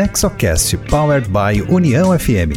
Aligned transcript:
Nexocast 0.00 0.78
Powered 0.88 1.28
by 1.28 1.60
União 1.70 2.18
FM. 2.18 2.56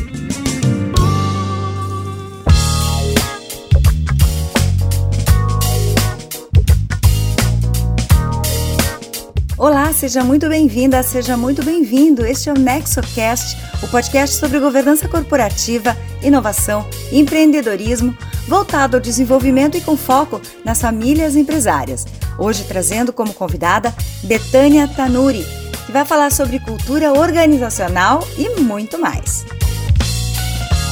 Olá, 9.58 9.92
seja 9.92 10.24
muito 10.24 10.48
bem-vinda, 10.48 11.04
seja 11.04 11.36
muito 11.36 11.66
bem-vindo. 11.66 12.26
Este 12.26 12.48
é 12.48 12.54
o 12.54 12.58
NexoCast, 12.58 13.58
o 13.84 13.90
podcast 13.90 14.38
sobre 14.38 14.58
governança 14.62 15.10
corporativa, 15.10 15.98
inovação 16.22 16.88
e 17.12 17.20
empreendedorismo 17.20 18.18
voltado 18.48 18.96
ao 18.96 19.02
desenvolvimento 19.02 19.76
e 19.76 19.82
com 19.82 19.98
foco 19.98 20.40
nas 20.64 20.80
famílias 20.80 21.36
empresárias. 21.36 22.06
Hoje 22.40 22.64
trazendo 22.64 23.12
como 23.12 23.34
convidada 23.34 23.94
Betânia 24.24 24.88
Tanuri, 24.88 25.46
vai 25.94 26.04
falar 26.04 26.32
sobre 26.32 26.60
cultura 26.60 27.14
organizacional 27.14 28.28
e 28.36 28.60
muito 28.60 29.00
mais. 29.00 29.46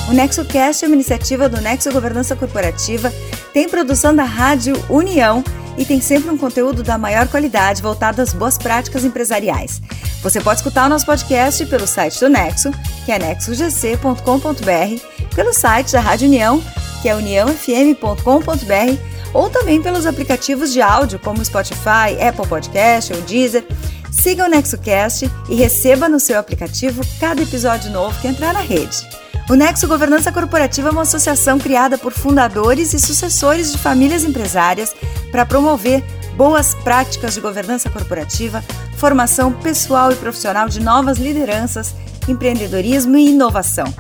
O 0.08 0.14
NexoCast 0.14 0.86
é 0.86 0.88
uma 0.88 0.94
iniciativa 0.94 1.50
do 1.50 1.60
Nexo 1.60 1.92
Governança 1.92 2.36
Corporativa, 2.36 3.12
tem 3.52 3.68
produção 3.68 4.16
da 4.16 4.24
Rádio 4.24 4.76
União 4.88 5.44
e 5.76 5.84
tem 5.84 6.00
sempre 6.00 6.30
um 6.30 6.38
conteúdo 6.38 6.84
da 6.84 7.00
maior 7.00 7.28
qualidade 7.28 7.82
voltado 7.82 8.22
às 8.22 8.32
boas 8.32 8.60
práticas 8.60 9.04
empresariais. 9.04 9.82
Você 10.22 10.40
pode 10.40 10.60
escutar 10.60 10.86
o 10.86 10.90
nosso 10.90 11.08
podcast 11.08 11.66
pelo 11.66 11.88
site 11.88 12.20
do 12.20 12.30
Nexo, 12.30 12.70
que 13.04 13.12
é 13.12 13.18
nexogc.com.br, 13.18 15.36
pelo 15.36 15.52
site 15.52 15.94
da 15.94 16.00
Rádio 16.00 16.28
União, 16.28 16.64
que 17.02 17.10
é 17.10 17.16
uniãofm.com.br, 17.16 18.98
ou 19.34 19.50
também 19.50 19.82
pelos 19.82 20.06
aplicativos 20.06 20.72
de 20.72 20.80
áudio 20.80 21.18
como 21.18 21.44
Spotify, 21.44 22.22
Apple 22.22 22.48
Podcast 22.48 23.14
ou 23.14 23.22
Deezer. 23.22 23.66
Siga 24.12 24.46
o 24.46 24.50
NexoCast 24.50 25.32
e 25.50 25.56
receba 25.56 26.10
no 26.10 26.20
seu 26.20 26.38
aplicativo 26.38 27.02
cada 27.20 27.42
episódio 27.42 27.90
novo 27.90 28.20
que 28.20 28.28
entrar 28.28 28.54
na 28.54 28.60
rede. 28.60 29.08
O 29.50 29.56
Nexo 29.56 29.88
Governança 29.88 30.32
Corporativa 30.32 30.90
é 30.90 30.92
uma 30.92 31.02
associação 31.04 31.58
criada 31.58 31.98
por 31.98 32.12
fundadores 32.12 32.94
e 32.94 33.00
sucessores 33.00 33.72
de 33.72 33.78
famílias 33.78 34.24
empresárias 34.24 34.94
para 35.32 35.46
promover 35.46 36.04
boas 36.36 36.76
práticas 36.76 37.34
de 37.34 37.42
governança 37.42 37.90
corporativa, 37.90 38.64
formação 38.98 39.52
pessoal 39.52 40.12
e 40.12 40.16
profissional 40.16 40.68
de 40.68 40.82
novas 40.82 41.18
lideranças, 41.18 41.96
empreendedorismo 42.28 43.18
e 43.18 43.30
inovação. 43.30 43.94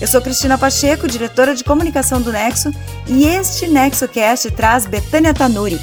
Eu 0.00 0.06
sou 0.06 0.20
Cristina 0.20 0.58
Pacheco, 0.58 1.08
diretora 1.08 1.54
de 1.54 1.64
comunicação 1.64 2.20
do 2.20 2.32
Nexo, 2.32 2.70
e 3.06 3.24
este 3.24 3.66
NexoCast 3.66 4.50
traz 4.50 4.86
Betânia 4.86 5.32
Tanuri. 5.32 5.80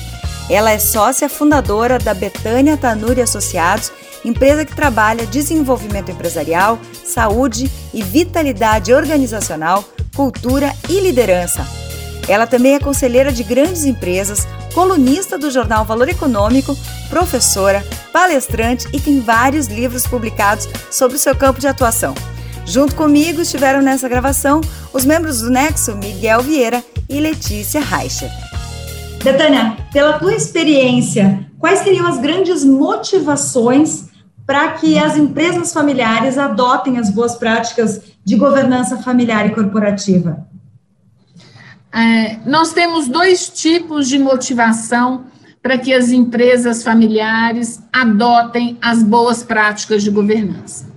Ela 0.50 0.72
é 0.72 0.80
sócia 0.80 1.30
fundadora 1.30 1.98
da 1.98 2.14
Betânia 2.14 2.76
Tanuri 2.76 3.22
Associados, 3.22 3.92
empresa 4.26 4.66
que 4.66 4.76
trabalha 4.76 5.26
desenvolvimento 5.26 6.12
empresarial, 6.12 6.78
saúde 7.06 7.72
e 7.94 8.04
vitalidade 8.04 8.94
organizacional, 8.94 9.84
cultura 10.16 10.74
e 10.90 11.00
liderança. 11.00 11.66
Ela 12.28 12.48
também 12.48 12.76
é 12.76 12.80
conselheira 12.80 13.32
de 13.32 13.44
grandes 13.44 13.86
empresas, 13.86 14.48
colunista 14.74 15.38
do 15.38 15.52
jornal 15.52 15.86
Valor 15.86 16.10
Econômico, 16.10 16.78
professora, 17.10 17.86
palestrante 18.12 18.88
e 18.94 19.00
tem 19.00 19.20
vários 19.20 19.68
livros 19.68 20.06
publicados 20.08 20.68
sobre 20.90 21.18
o 21.18 21.20
seu 21.20 21.36
campo 21.36 21.60
de 21.60 21.68
atuação. 21.68 22.14
Junto 22.66 22.96
comigo 22.96 23.42
estiveram 23.42 23.82
nessa 23.82 24.08
gravação 24.08 24.62
os 24.94 25.04
membros 25.04 25.42
do 25.42 25.50
Nexo 25.50 25.96
Miguel 25.96 26.42
Vieira 26.42 26.84
e 27.10 27.20
Letícia 27.20 27.82
Reicher. 27.82 28.32
Betânia, 29.24 29.78
pela 29.94 30.20
tua 30.20 30.36
experiência, 30.36 31.50
quais 31.58 31.80
seriam 31.80 32.06
as 32.06 32.20
grandes 32.20 32.66
motivações 32.66 34.10
para 34.46 34.74
que 34.74 35.00
as 35.00 35.16
empresas 35.16 35.72
familiares 35.72 36.38
adotem 36.38 36.98
as 36.98 37.10
boas 37.10 37.36
práticas 37.36 38.02
de 38.26 38.36
governança 38.36 38.98
familiar 38.98 39.46
e 39.46 39.56
corporativa? 39.56 40.46
É, 41.94 42.38
nós 42.46 42.74
temos 42.74 43.08
dois 43.08 43.47
tipos 43.47 44.09
de 44.09 44.20
motivação 44.20 45.28
para 45.62 45.78
que 45.78 45.94
as 45.94 46.09
empresas 46.09 46.84
familiares 46.84 47.81
adotem 47.94 48.78
as 48.81 49.02
boas 49.02 49.42
práticas 49.42 50.03
de 50.03 50.09
governança. 50.09 50.92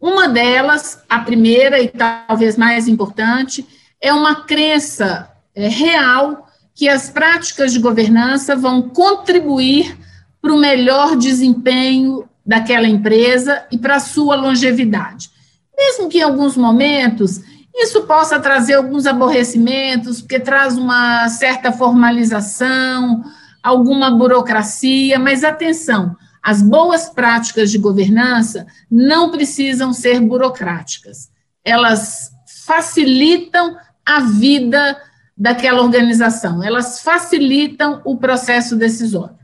Uma 0.00 0.28
delas, 0.28 1.02
a 1.10 1.18
primeira 1.18 1.78
e 1.78 1.88
talvez 1.88 2.56
mais 2.56 2.88
importante, 2.88 3.66
é 4.00 4.14
uma 4.14 4.46
crença 4.46 5.30
é, 5.54 5.68
real 5.68 6.48
que 6.74 6.88
as 6.88 7.10
práticas 7.10 7.72
de 7.72 7.78
governança 7.78 8.56
vão 8.56 8.82
contribuir 8.82 9.98
para 10.40 10.52
o 10.52 10.58
melhor 10.58 11.16
desempenho 11.16 12.28
daquela 12.44 12.88
empresa 12.88 13.64
e 13.70 13.78
para 13.78 13.96
a 13.96 14.00
sua 14.00 14.34
longevidade. 14.34 15.30
Mesmo 15.76 16.08
que 16.08 16.18
em 16.18 16.22
alguns 16.22 16.56
momentos 16.56 17.40
isso 17.74 18.02
possa 18.02 18.38
trazer 18.38 18.74
alguns 18.74 19.06
aborrecimentos, 19.06 20.20
porque 20.20 20.38
traz 20.38 20.76
uma 20.76 21.28
certa 21.28 21.72
formalização, 21.72 23.24
alguma 23.62 24.10
burocracia, 24.10 25.18
mas 25.18 25.42
atenção, 25.44 26.16
as 26.42 26.60
boas 26.60 27.08
práticas 27.08 27.70
de 27.70 27.78
governança 27.78 28.66
não 28.90 29.30
precisam 29.30 29.92
ser 29.92 30.20
burocráticas. 30.20 31.30
Elas 31.64 32.32
facilitam 32.66 33.76
a 34.04 34.20
vida 34.20 35.00
daquela 35.42 35.82
organização, 35.82 36.62
elas 36.62 37.02
facilitam 37.02 38.00
o 38.04 38.16
processo 38.16 38.76
decisório. 38.76 39.36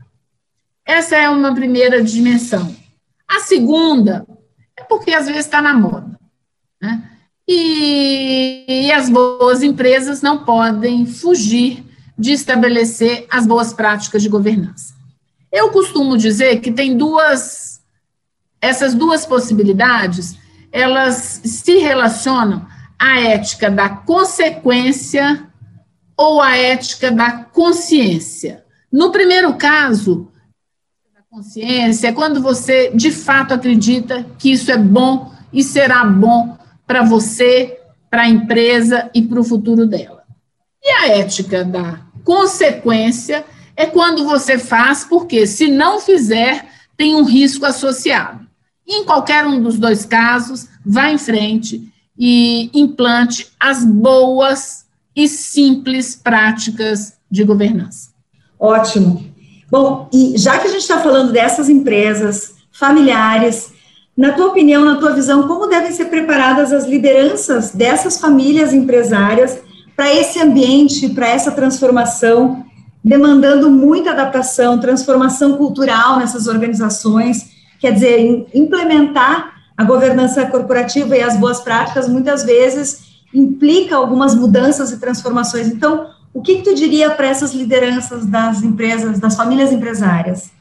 Essa 0.85 1.17
é 1.17 1.29
uma 1.29 1.53
primeira 1.53 2.01
dimensão. 2.01 2.73
A 3.27 3.41
segunda 3.41 4.25
é 4.77 4.83
porque 4.83 5.11
às 5.11 5.25
vezes 5.25 5.43
está 5.43 5.61
na 5.61 5.73
moda. 5.73 6.17
Né? 6.81 7.03
E, 7.45 8.63
e 8.85 8.91
as 8.93 9.09
boas 9.09 9.61
empresas 9.61 10.21
não 10.21 10.45
podem 10.45 11.05
fugir 11.05 11.83
de 12.17 12.31
estabelecer 12.31 13.27
as 13.29 13.45
boas 13.45 13.73
práticas 13.73 14.23
de 14.23 14.29
governança. 14.29 14.93
Eu 15.51 15.69
costumo 15.69 16.17
dizer 16.17 16.61
que 16.61 16.71
tem 16.71 16.95
duas, 16.95 17.81
essas 18.61 18.93
duas 18.93 19.25
possibilidades, 19.25 20.37
elas 20.71 21.41
se 21.43 21.77
relacionam 21.79 22.65
à 22.97 23.19
ética 23.19 23.69
da 23.69 23.89
consequência 23.89 25.48
ou 26.19 26.41
à 26.41 26.57
ética 26.57 27.09
da 27.09 27.31
consciência. 27.31 28.65
No 28.91 29.09
primeiro 29.09 29.53
caso, 29.53 30.29
a 31.15 31.21
consciência 31.33 32.09
é 32.09 32.11
quando 32.11 32.41
você 32.41 32.91
de 32.93 33.09
fato 33.09 33.53
acredita 33.53 34.25
que 34.37 34.51
isso 34.51 34.69
é 34.69 34.77
bom 34.77 35.33
e 35.53 35.63
será 35.63 36.03
bom 36.03 36.57
para 36.85 37.03
você, 37.03 37.79
para 38.09 38.23
a 38.23 38.29
empresa 38.29 39.09
e 39.13 39.21
para 39.21 39.39
o 39.39 39.45
futuro 39.45 39.87
dela. 39.87 40.25
E 40.83 40.89
a 40.89 41.07
ética 41.19 41.63
da 41.63 42.01
consequência 42.25 43.45
é 43.73 43.85
quando 43.85 44.25
você 44.25 44.59
faz, 44.59 45.05
porque 45.05 45.47
se 45.47 45.71
não 45.71 46.01
fizer, 46.01 46.67
tem 46.97 47.15
um 47.15 47.23
risco 47.23 47.65
associado. 47.65 48.45
Em 48.85 49.05
qualquer 49.05 49.47
um 49.47 49.63
dos 49.63 49.79
dois 49.79 50.03
casos, 50.03 50.67
vá 50.85 51.09
em 51.09 51.17
frente 51.17 51.89
e 52.17 52.69
implante 52.73 53.47
as 53.57 53.85
boas 53.85 54.88
e 55.19 55.27
simples 55.27 56.15
práticas 56.15 57.13
de 57.29 57.43
governança. 57.43 58.09
Ótimo. 58.59 59.23
Bom, 59.69 60.09
e 60.11 60.37
já 60.37 60.57
que 60.57 60.67
a 60.67 60.71
gente 60.71 60.81
está 60.81 60.99
falando 60.99 61.31
dessas 61.31 61.69
empresas 61.69 62.53
familiares, 62.71 63.71
na 64.17 64.31
tua 64.31 64.47
opinião, 64.47 64.83
na 64.83 64.95
tua 64.95 65.11
visão, 65.11 65.47
como 65.47 65.67
devem 65.67 65.91
ser 65.91 66.05
preparadas 66.05 66.71
as 66.71 66.85
lideranças 66.85 67.71
dessas 67.71 68.19
famílias 68.19 68.73
empresárias 68.73 69.59
para 69.95 70.13
esse 70.13 70.39
ambiente, 70.39 71.09
para 71.09 71.27
essa 71.27 71.51
transformação 71.51 72.65
demandando 73.03 73.69
muita 73.69 74.11
adaptação, 74.11 74.79
transformação 74.79 75.55
cultural 75.57 76.19
nessas 76.19 76.47
organizações, 76.47 77.51
quer 77.79 77.93
dizer, 77.93 78.47
implementar 78.53 79.53
a 79.77 79.83
governança 79.83 80.45
corporativa 80.45 81.15
e 81.15 81.21
as 81.21 81.37
boas 81.37 81.61
práticas 81.61 82.09
muitas 82.09 82.43
vezes 82.43 83.08
implica 83.33 83.95
algumas 83.95 84.35
mudanças 84.35 84.91
e 84.91 84.99
transformações. 84.99 85.67
Então, 85.67 86.07
o 86.33 86.41
que, 86.41 86.57
que 86.57 86.63
tu 86.63 86.75
diria 86.75 87.09
para 87.11 87.27
essas 87.27 87.53
lideranças 87.53 88.25
das 88.25 88.61
empresas, 88.63 89.19
das 89.19 89.35
famílias 89.35 89.71
empresárias? 89.71 90.51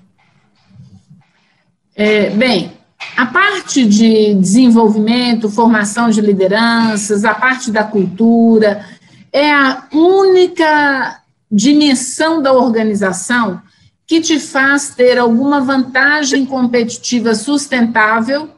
É, 1.95 2.31
bem, 2.31 2.73
a 3.17 3.27
parte 3.27 3.85
de 3.85 4.35
desenvolvimento, 4.35 5.51
formação 5.51 6.11
de 6.11 6.21
lideranças, 6.21 7.25
a 7.25 7.35
parte 7.35 7.71
da 7.71 7.85
cultura, 7.85 8.85
é 9.33 9.51
a 9.51 9.85
única 9.93 11.21
dimensão 11.51 12.41
da 12.43 12.53
organização 12.53 13.61
que 14.07 14.21
te 14.21 14.41
faz 14.41 14.91
ter 14.95 15.19
alguma 15.19 15.61
vantagem 15.61 16.47
competitiva 16.47 17.35
sustentável 17.35 18.49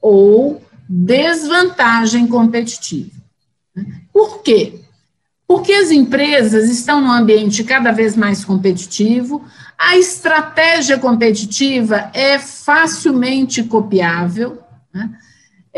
ou 0.00 0.60
desvantagem 0.88 2.26
competitiva. 2.26 3.10
Por 4.12 4.42
quê? 4.42 4.80
Porque 5.46 5.72
as 5.72 5.90
empresas 5.90 6.68
estão 6.70 7.00
num 7.00 7.10
ambiente 7.10 7.62
cada 7.62 7.92
vez 7.92 8.16
mais 8.16 8.44
competitivo, 8.44 9.44
a 9.78 9.96
estratégia 9.96 10.98
competitiva 10.98 12.10
é 12.14 12.38
facilmente 12.38 13.62
copiável, 13.62 14.58
né? 14.92 15.10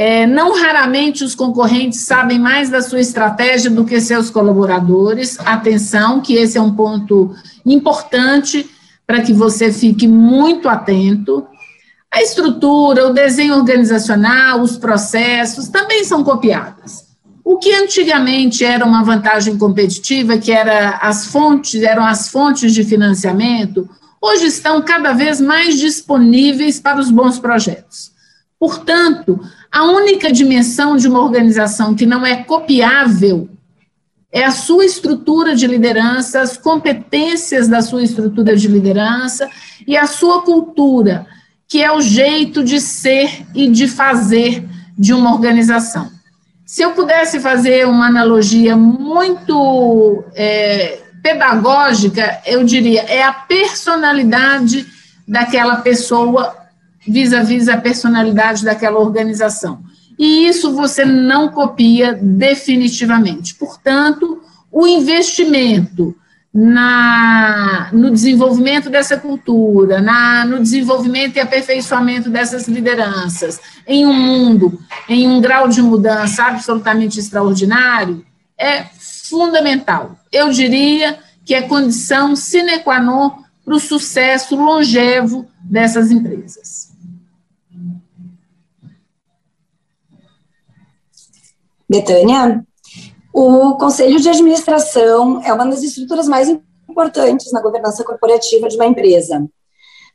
É, 0.00 0.28
não 0.28 0.56
raramente 0.56 1.24
os 1.24 1.34
concorrentes 1.34 2.02
sabem 2.02 2.38
mais 2.38 2.70
da 2.70 2.80
sua 2.80 3.00
estratégia 3.00 3.68
do 3.68 3.84
que 3.84 4.00
seus 4.00 4.30
colaboradores. 4.30 5.36
Atenção, 5.40 6.20
que 6.20 6.34
esse 6.34 6.56
é 6.56 6.62
um 6.62 6.72
ponto 6.72 7.34
importante 7.66 8.70
para 9.04 9.22
que 9.22 9.32
você 9.32 9.72
fique 9.72 10.06
muito 10.06 10.68
atento. 10.68 11.44
A 12.10 12.22
estrutura, 12.22 13.06
o 13.06 13.12
desenho 13.12 13.54
organizacional, 13.54 14.62
os 14.62 14.76
processos 14.76 15.68
também 15.68 16.04
são 16.04 16.24
copiados. 16.24 17.04
O 17.44 17.58
que 17.58 17.72
antigamente 17.72 18.64
era 18.64 18.84
uma 18.84 19.02
vantagem 19.02 19.56
competitiva, 19.56 20.38
que 20.38 20.50
era 20.50 20.98
as 21.02 21.26
fontes, 21.26 21.82
eram 21.82 22.04
as 22.04 22.28
fontes 22.28 22.72
de 22.72 22.84
financiamento, 22.84 23.88
hoje 24.20 24.46
estão 24.46 24.82
cada 24.82 25.12
vez 25.12 25.40
mais 25.40 25.78
disponíveis 25.78 26.80
para 26.80 27.00
os 27.00 27.10
bons 27.10 27.38
projetos. 27.38 28.10
Portanto, 28.58 29.40
a 29.70 29.84
única 29.84 30.32
dimensão 30.32 30.96
de 30.96 31.06
uma 31.06 31.22
organização 31.22 31.94
que 31.94 32.04
não 32.04 32.26
é 32.26 32.42
copiável 32.42 33.48
é 34.32 34.44
a 34.44 34.50
sua 34.50 34.84
estrutura 34.84 35.54
de 35.54 35.66
liderança, 35.66 36.40
as 36.40 36.56
competências 36.56 37.68
da 37.68 37.80
sua 37.80 38.02
estrutura 38.02 38.56
de 38.56 38.68
liderança 38.68 39.48
e 39.86 39.96
a 39.96 40.06
sua 40.06 40.42
cultura, 40.42 41.26
que 41.68 41.82
é 41.82 41.92
o 41.92 42.00
jeito 42.00 42.64
de 42.64 42.80
ser 42.80 43.46
e 43.54 43.68
de 43.68 43.86
fazer 43.86 44.66
de 44.98 45.12
uma 45.12 45.32
organização. 45.32 46.10
Se 46.66 46.82
eu 46.82 46.92
pudesse 46.92 47.38
fazer 47.40 47.86
uma 47.86 48.06
analogia 48.06 48.76
muito 48.76 50.24
é, 50.34 51.00
pedagógica, 51.22 52.40
eu 52.46 52.64
diria 52.64 53.02
é 53.02 53.22
a 53.22 53.32
personalidade 53.32 54.86
daquela 55.26 55.76
pessoa 55.76 56.56
vis-à-vis 57.06 57.66
-vis 57.66 57.74
a 57.74 57.76
personalidade 57.76 58.64
daquela 58.64 58.98
organização. 58.98 59.80
E 60.18 60.48
isso 60.48 60.74
você 60.74 61.04
não 61.04 61.48
copia 61.48 62.18
definitivamente. 62.20 63.54
Portanto, 63.54 64.42
o 64.70 64.86
investimento 64.86 66.14
na, 66.52 67.90
no 67.92 68.10
desenvolvimento 68.10 68.88
dessa 68.88 69.16
cultura, 69.16 70.00
na, 70.00 70.44
no 70.44 70.60
desenvolvimento 70.60 71.36
e 71.36 71.40
aperfeiçoamento 71.40 72.30
dessas 72.30 72.66
lideranças, 72.66 73.60
em 73.86 74.06
um 74.06 74.12
mundo, 74.12 74.80
em 75.08 75.28
um 75.28 75.40
grau 75.40 75.68
de 75.68 75.82
mudança 75.82 76.44
absolutamente 76.44 77.18
extraordinário, 77.18 78.24
é 78.56 78.84
fundamental. 79.28 80.18
Eu 80.32 80.50
diria 80.50 81.18
que 81.44 81.54
é 81.54 81.62
condição 81.62 82.34
sine 82.34 82.80
qua 82.80 83.00
non 83.00 83.42
para 83.64 83.74
o 83.74 83.80
sucesso 83.80 84.56
longevo 84.56 85.46
dessas 85.62 86.10
empresas. 86.10 86.88
Betânia, 91.88 92.64
o 93.40 93.76
Conselho 93.76 94.18
de 94.18 94.28
Administração 94.28 95.40
é 95.44 95.52
uma 95.52 95.64
das 95.64 95.84
estruturas 95.84 96.26
mais 96.26 96.48
importantes 96.90 97.52
na 97.52 97.62
governança 97.62 98.02
corporativa 98.02 98.68
de 98.68 98.74
uma 98.74 98.86
empresa. 98.86 99.48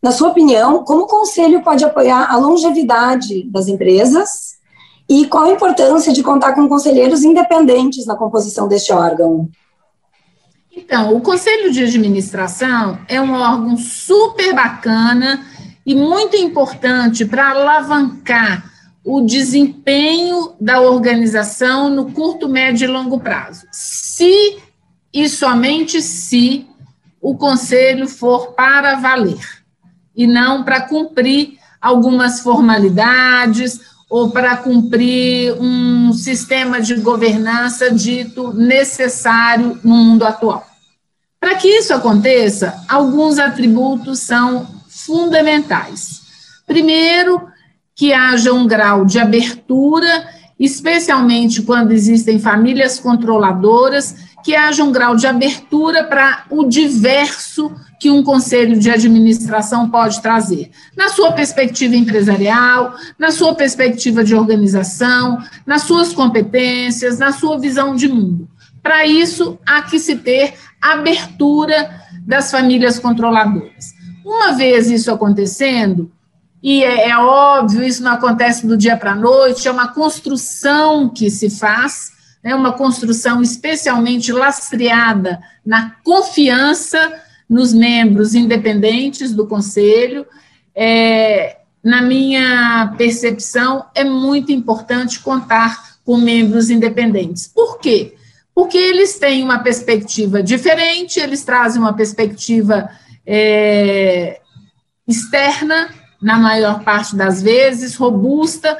Na 0.01 0.11
sua 0.11 0.27
opinião, 0.27 0.83
como 0.83 1.03
o 1.03 1.07
Conselho 1.07 1.63
pode 1.63 1.85
apoiar 1.85 2.29
a 2.29 2.35
longevidade 2.35 3.49
das 3.49 3.69
empresas 3.69 4.55
e 5.07 5.25
qual 5.27 5.45
a 5.45 5.53
importância 5.53 6.11
de 6.11 6.21
contar 6.21 6.51
com 6.51 6.67
conselheiros 6.67 7.23
independentes 7.23 8.05
na 8.05 8.17
composição 8.17 8.67
deste 8.67 8.91
órgão? 8.91 9.47
Então, 10.75 11.15
o 11.15 11.21
Conselho 11.21 11.71
de 11.71 11.81
Administração 11.81 12.99
é 13.07 13.21
um 13.21 13.31
órgão 13.31 13.77
super 13.77 14.53
bacana 14.53 15.45
e 15.85 15.95
muito 15.95 16.35
importante 16.35 17.23
para 17.23 17.51
alavancar 17.51 18.72
o 19.03 19.21
desempenho 19.21 20.53
da 20.59 20.79
organização 20.79 21.89
no 21.89 22.11
curto, 22.11 22.47
médio 22.47 22.85
e 22.85 22.91
longo 22.91 23.19
prazo. 23.19 23.65
Se 23.71 24.57
e 25.13 25.27
somente 25.27 26.01
se 26.01 26.65
o 27.21 27.35
conselho 27.35 28.07
for 28.07 28.53
para 28.53 28.95
valer 28.95 29.63
e 30.15 30.25
não 30.25 30.63
para 30.63 30.81
cumprir 30.81 31.57
algumas 31.81 32.39
formalidades 32.39 33.79
ou 34.09 34.29
para 34.29 34.55
cumprir 34.57 35.53
um 35.59 36.13
sistema 36.13 36.79
de 36.79 36.95
governança 36.95 37.91
dito 37.91 38.53
necessário 38.53 39.79
no 39.83 39.95
mundo 39.95 40.23
atual. 40.23 40.67
Para 41.39 41.55
que 41.55 41.67
isso 41.67 41.93
aconteça, 41.93 42.85
alguns 42.87 43.37
atributos 43.37 44.19
são 44.19 44.67
fundamentais. 44.87 46.21
Primeiro, 46.65 47.41
que 47.95 48.13
haja 48.13 48.53
um 48.53 48.67
grau 48.67 49.05
de 49.05 49.19
abertura, 49.19 50.27
especialmente 50.59 51.61
quando 51.61 51.91
existem 51.91 52.39
famílias 52.39 52.99
controladoras, 52.99 54.15
que 54.43 54.55
haja 54.55 54.83
um 54.83 54.91
grau 54.91 55.15
de 55.15 55.25
abertura 55.25 56.03
para 56.03 56.45
o 56.49 56.65
diverso 56.65 57.71
que 57.99 58.09
um 58.09 58.21
conselho 58.21 58.77
de 58.77 58.91
administração 58.91 59.89
pode 59.89 60.21
trazer, 60.21 60.69
na 60.97 61.07
sua 61.07 61.31
perspectiva 61.31 61.95
empresarial, 61.95 62.93
na 63.17 63.31
sua 63.31 63.55
perspectiva 63.55 64.23
de 64.25 64.35
organização, 64.35 65.41
nas 65.65 65.83
suas 65.83 66.13
competências, 66.13 67.17
na 67.17 67.31
sua 67.31 67.57
visão 67.57 67.95
de 67.95 68.09
mundo. 68.09 68.49
Para 68.81 69.05
isso, 69.05 69.57
há 69.65 69.83
que 69.83 69.97
se 69.97 70.17
ter 70.17 70.53
abertura 70.81 71.89
das 72.27 72.51
famílias 72.51 72.99
controladoras. 72.99 73.93
Uma 74.25 74.51
vez 74.51 74.91
isso 74.91 75.09
acontecendo, 75.09 76.11
e 76.63 76.81
é, 76.81 77.09
é 77.09 77.17
óbvio, 77.17 77.83
isso 77.83 78.01
não 78.01 78.13
acontece 78.13 78.65
do 78.65 78.77
dia 78.77 78.95
para 78.95 79.11
a 79.11 79.15
noite, 79.15 79.67
é 79.67 79.71
uma 79.71 79.89
construção 79.89 81.09
que 81.09 81.29
se 81.29 81.49
faz, 81.49 82.13
é 82.41 82.49
né, 82.49 82.55
uma 82.55 82.71
construção 82.71 83.41
especialmente 83.41 84.31
lastreada 84.31 85.41
na 85.65 85.97
confiança 86.05 87.21
nos 87.49 87.73
membros 87.73 88.33
independentes 88.33 89.33
do 89.33 89.45
Conselho. 89.45 90.25
É, 90.73 91.57
na 91.83 92.01
minha 92.01 92.93
percepção, 92.97 93.85
é 93.93 94.05
muito 94.05 94.53
importante 94.53 95.19
contar 95.19 95.97
com 96.05 96.15
membros 96.15 96.69
independentes. 96.69 97.45
Por 97.45 97.77
quê? 97.79 98.15
Porque 98.55 98.77
eles 98.77 99.19
têm 99.19 99.43
uma 99.43 99.59
perspectiva 99.59 100.41
diferente, 100.41 101.19
eles 101.19 101.43
trazem 101.43 101.81
uma 101.81 101.93
perspectiva 101.93 102.89
é, 103.25 104.39
externa 105.05 105.89
na 106.23 106.37
maior 106.37 106.83
parte 106.83 107.15
das 107.15 107.41
vezes, 107.41 107.95
robusta, 107.95 108.77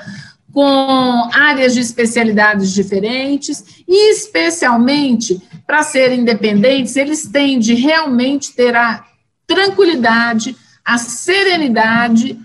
com 0.54 1.30
áreas 1.34 1.74
de 1.74 1.82
especialidades 1.82 2.72
diferentes, 2.72 3.84
e 3.88 4.12
especialmente 4.12 5.42
para 5.66 5.84
serem 5.84 6.22
independentes, 6.22 6.96
eles 6.96 7.28
têm 7.28 7.60
de 7.60 7.74
realmente 7.74 8.54
ter 8.54 8.76
a 8.76 9.04
tranquilidade, 9.48 10.56
a 10.86 10.98
serenidade 10.98 12.40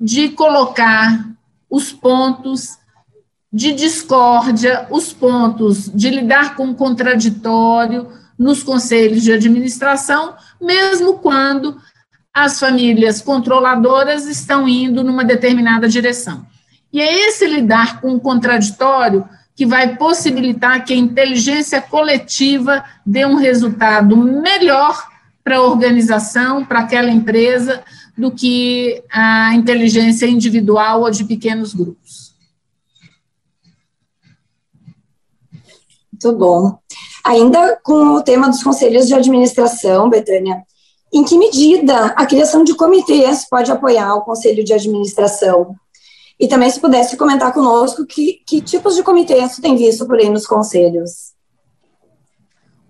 de 0.00 0.30
colocar 0.30 1.24
os 1.70 1.92
pontos 1.92 2.76
de 3.52 3.72
discórdia, 3.72 4.86
os 4.90 5.12
pontos 5.12 5.88
de 5.94 6.10
lidar 6.10 6.56
com 6.56 6.70
o 6.70 6.74
contraditório 6.74 8.08
nos 8.36 8.64
conselhos 8.64 9.22
de 9.22 9.32
administração, 9.32 10.34
mesmo 10.60 11.18
quando 11.18 11.80
as 12.34 12.58
famílias 12.58 13.22
controladoras 13.22 14.26
estão 14.26 14.68
indo 14.68 15.04
numa 15.04 15.24
determinada 15.24 15.88
direção. 15.88 16.44
E 16.92 17.00
é 17.00 17.28
esse 17.28 17.46
lidar 17.46 18.00
com 18.00 18.14
o 18.14 18.20
contraditório 18.20 19.24
que 19.54 19.64
vai 19.64 19.96
possibilitar 19.96 20.84
que 20.84 20.92
a 20.92 20.96
inteligência 20.96 21.80
coletiva 21.80 22.84
dê 23.06 23.24
um 23.24 23.36
resultado 23.36 24.16
melhor 24.16 25.00
para 25.44 25.58
a 25.58 25.62
organização, 25.62 26.64
para 26.64 26.80
aquela 26.80 27.10
empresa, 27.10 27.84
do 28.18 28.32
que 28.32 29.02
a 29.12 29.54
inteligência 29.54 30.26
individual 30.26 31.02
ou 31.02 31.10
de 31.10 31.24
pequenos 31.24 31.72
grupos. 31.72 32.34
Muito 36.12 36.32
bom. 36.36 36.78
Ainda 37.24 37.78
com 37.82 38.14
o 38.14 38.22
tema 38.22 38.48
dos 38.48 38.62
conselhos 38.62 39.06
de 39.06 39.14
administração, 39.14 40.08
Betânia, 40.08 40.64
em 41.14 41.22
que 41.22 41.38
medida 41.38 42.06
a 42.06 42.26
criação 42.26 42.64
de 42.64 42.74
comitês 42.74 43.48
pode 43.48 43.70
apoiar 43.70 44.16
o 44.16 44.22
conselho 44.22 44.64
de 44.64 44.72
administração? 44.72 45.76
E 46.40 46.48
também, 46.48 46.68
se 46.68 46.80
pudesse 46.80 47.16
comentar 47.16 47.52
conosco, 47.52 48.04
que, 48.04 48.42
que 48.44 48.60
tipos 48.60 48.96
de 48.96 49.04
comitês 49.04 49.56
tem 49.58 49.76
visto 49.76 50.04
por 50.06 50.18
aí 50.18 50.28
nos 50.28 50.44
conselhos? 50.44 51.32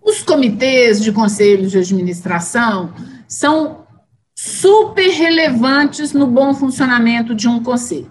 Os 0.03 0.23
comitês 0.23 1.03
de 1.03 1.13
conselhos 1.13 1.71
de 1.71 1.79
administração 1.79 2.95
são 3.29 3.85
super 4.35 5.11
relevantes 5.11 6.15
no 6.15 6.27
bom 6.27 6.55
funcionamento 6.55 7.35
de 7.35 7.47
um 7.47 7.63
conselho. 7.63 8.11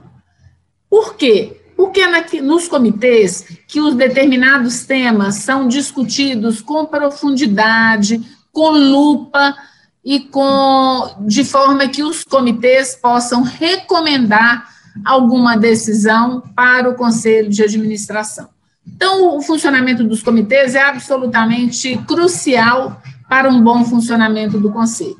Por 0.88 1.16
quê? 1.16 1.60
Porque 1.76 2.06
nos 2.40 2.68
comitês 2.68 3.46
que 3.68 3.82
os 3.82 3.96
determinados 3.96 4.86
temas 4.86 5.38
são 5.38 5.68
discutidos 5.68 6.62
com 6.62 6.86
profundidade, 6.86 8.22
com 8.52 8.70
lupa 8.70 9.56
e 10.04 10.20
com 10.20 11.16
de 11.26 11.44
forma 11.44 11.88
que 11.88 12.04
os 12.04 12.24
comitês 12.24 12.96
possam 12.96 13.42
recomendar 13.44 14.68
alguma 15.06 15.58
decisão 15.58 16.42
para 16.56 16.90
o 16.90 16.96
conselho 16.96 17.50
de 17.50 17.64
administração. 17.64 18.50
Então, 18.86 19.38
o 19.38 19.42
funcionamento 19.42 20.04
dos 20.04 20.22
comitês 20.22 20.76
é 20.76 20.82
absolutamente 20.82 21.98
crucial 22.06 23.02
para 23.30 23.50
um 23.50 23.64
bom 23.64 23.86
funcionamento 23.86 24.60
do 24.60 24.72
conselho. 24.72 25.18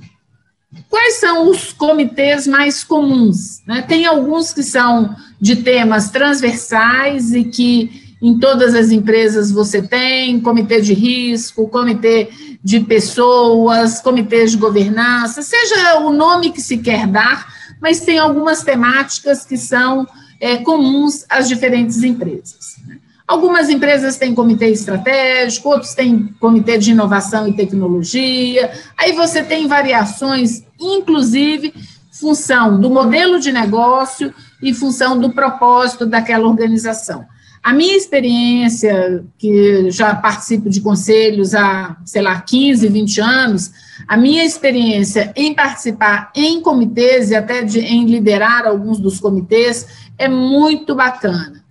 Quais 0.90 1.16
são 1.16 1.50
os 1.50 1.72
comitês 1.72 2.46
mais 2.46 2.84
comuns? 2.84 3.62
Né? 3.66 3.82
Tem 3.82 4.06
alguns 4.06 4.54
que 4.54 4.64
são 4.64 5.16
de 5.40 5.58
temas 5.58 6.10
transversais 6.10 7.34
e 7.34 7.44
que 7.44 8.13
em 8.24 8.40
todas 8.40 8.74
as 8.74 8.90
empresas 8.90 9.52
você 9.52 9.82
tem, 9.82 10.40
comitê 10.40 10.80
de 10.80 10.94
risco, 10.94 11.68
comitê 11.68 12.30
de 12.64 12.80
pessoas, 12.80 14.00
comitês 14.00 14.52
de 14.52 14.58
governança, 14.58 15.42
seja 15.42 16.00
o 16.00 16.14
nome 16.14 16.54
que 16.54 16.62
se 16.62 16.78
quer 16.78 17.06
dar, 17.06 17.54
mas 17.82 18.00
tem 18.00 18.18
algumas 18.18 18.64
temáticas 18.64 19.46
que 19.46 19.58
são 19.58 20.08
é, 20.40 20.56
comuns 20.56 21.26
às 21.30 21.50
diferentes 21.50 22.02
empresas. 22.02 22.78
Né? 22.88 22.98
Algumas 23.28 23.68
empresas 23.70 24.16
têm 24.16 24.34
comitê 24.34 24.70
estratégico, 24.70 25.68
outros 25.68 25.94
têm 25.94 26.34
comitê 26.40 26.78
de 26.78 26.92
inovação 26.92 27.46
e 27.46 27.54
tecnologia. 27.54 28.72
Aí 28.98 29.12
você 29.12 29.44
tem 29.44 29.68
variações, 29.68 30.64
inclusive, 30.80 31.74
função 32.10 32.80
do 32.80 32.90
modelo 32.90 33.38
de 33.38 33.52
negócio 33.52 34.34
e 34.62 34.74
função 34.74 35.20
do 35.20 35.32
propósito 35.32 36.06
daquela 36.06 36.48
organização. 36.48 37.33
A 37.64 37.72
minha 37.72 37.96
experiência, 37.96 39.24
que 39.38 39.90
já 39.90 40.14
participo 40.14 40.70
de 40.70 40.82
conselhos 40.82 41.56
há, 41.56 41.96
sei 42.04 42.22
lá, 42.22 42.42
15, 42.42 42.90
20 42.90 43.22
anos, 43.22 43.72
a 44.06 44.18
minha 44.18 44.44
experiência 44.44 45.32
em 45.34 45.56
participar 45.56 46.30
em 46.36 46.62
comitês 46.62 47.32
e 47.32 47.36
até 47.36 47.64
de, 47.64 47.80
em 47.80 48.06
liderar 48.06 48.68
alguns 48.68 49.00
dos 49.00 49.18
comitês 49.18 50.10
é 50.18 50.28
muito 50.28 50.94
bacana. 50.94 51.64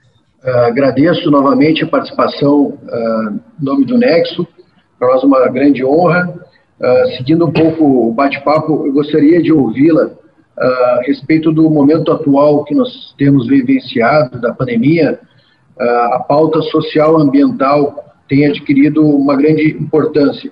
Uh, 0.43 0.65
agradeço 0.67 1.31
novamente 1.31 1.85
a 1.85 1.87
participação 1.87 2.79
uh, 2.89 3.41
em 3.61 3.65
nome 3.65 3.85
do 3.85 3.99
Nexo, 3.99 4.49
para 4.99 5.09
nós 5.09 5.23
uma 5.23 5.47
grande 5.49 5.85
honra. 5.85 6.27
Uh, 6.81 7.17
seguindo 7.19 7.45
um 7.45 7.53
pouco 7.53 8.09
o 8.09 8.13
bate-papo, 8.15 8.87
eu 8.87 8.93
gostaria 8.95 9.43
de 9.43 9.53
ouvi-la 9.53 10.11
a 10.59 11.01
respeito 11.07 11.53
do 11.53 11.69
momento 11.69 12.13
atual 12.13 12.65
que 12.65 12.75
nós 12.75 13.15
temos 13.19 13.47
vivenciado, 13.47 14.41
da 14.41 14.53
pandemia, 14.53 15.19
a 15.83 16.25
pauta 16.27 16.61
social 16.63 17.19
ambiental 17.19 18.05
tem 18.29 18.47
adquirido 18.47 19.05
uma 19.05 19.37
grande 19.37 19.71
importância. 19.73 20.51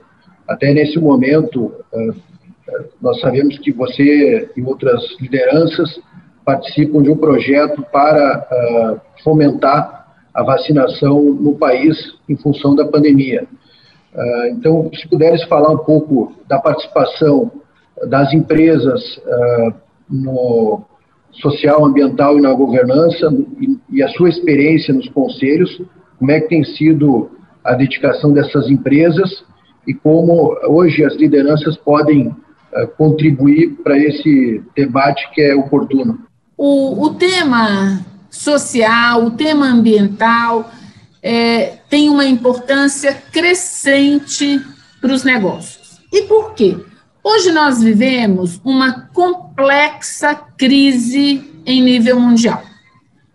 Até 0.48 0.72
nesse 0.72 0.98
momento, 0.98 1.72
nós 3.00 3.20
sabemos 3.20 3.58
que 3.58 3.72
você 3.72 4.50
e 4.56 4.62
outras 4.62 5.00
lideranças 5.20 6.00
participam 6.44 7.02
de 7.02 7.10
um 7.10 7.16
projeto 7.16 7.82
para 7.92 8.46
uh, 8.50 9.22
fomentar 9.22 10.14
a 10.34 10.42
vacinação 10.42 11.22
no 11.22 11.56
país 11.56 11.96
em 12.28 12.36
função 12.36 12.74
da 12.74 12.86
pandemia. 12.86 13.46
Então, 14.52 14.90
se 14.94 15.08
puderes 15.08 15.42
falar 15.44 15.70
um 15.70 15.78
pouco 15.78 16.32
da 16.48 16.58
participação 16.58 17.50
das 18.08 18.32
empresas 18.32 19.00
no 20.08 20.82
social, 21.32 21.84
ambiental 21.84 22.38
e 22.38 22.40
na 22.40 22.52
governança 22.52 23.28
e, 23.92 24.02
a 24.02 24.08
sua 24.10 24.28
experiência 24.28 24.94
nos 24.94 25.08
conselhos, 25.08 25.80
como 26.18 26.30
é 26.30 26.40
que 26.40 26.48
tem 26.48 26.64
sido 26.64 27.30
a 27.64 27.74
dedicação 27.74 28.32
dessas 28.32 28.68
empresas 28.68 29.44
e 29.86 29.94
como 29.94 30.56
hoje 30.68 31.04
as 31.04 31.14
lideranças 31.16 31.76
podem 31.76 32.34
contribuir 32.96 33.70
para 33.82 33.98
esse 33.98 34.62
debate 34.76 35.28
que 35.34 35.40
é 35.40 35.54
oportuno. 35.54 36.20
O, 36.56 37.04
o 37.04 37.14
tema 37.14 38.04
social, 38.30 39.24
o 39.24 39.30
tema 39.32 39.66
ambiental 39.66 40.70
é, 41.22 41.78
tem 41.88 42.08
uma 42.08 42.24
importância 42.24 43.14
crescente 43.32 44.60
para 45.00 45.12
os 45.12 45.24
negócios. 45.24 46.00
E 46.12 46.22
por 46.22 46.54
quê? 46.54 46.76
Hoje 47.22 47.52
nós 47.52 47.82
vivemos 47.82 48.60
uma 48.64 49.08
complexa 49.12 50.34
crise 50.34 51.44
em 51.66 51.82
nível 51.82 52.18
mundial. 52.18 52.62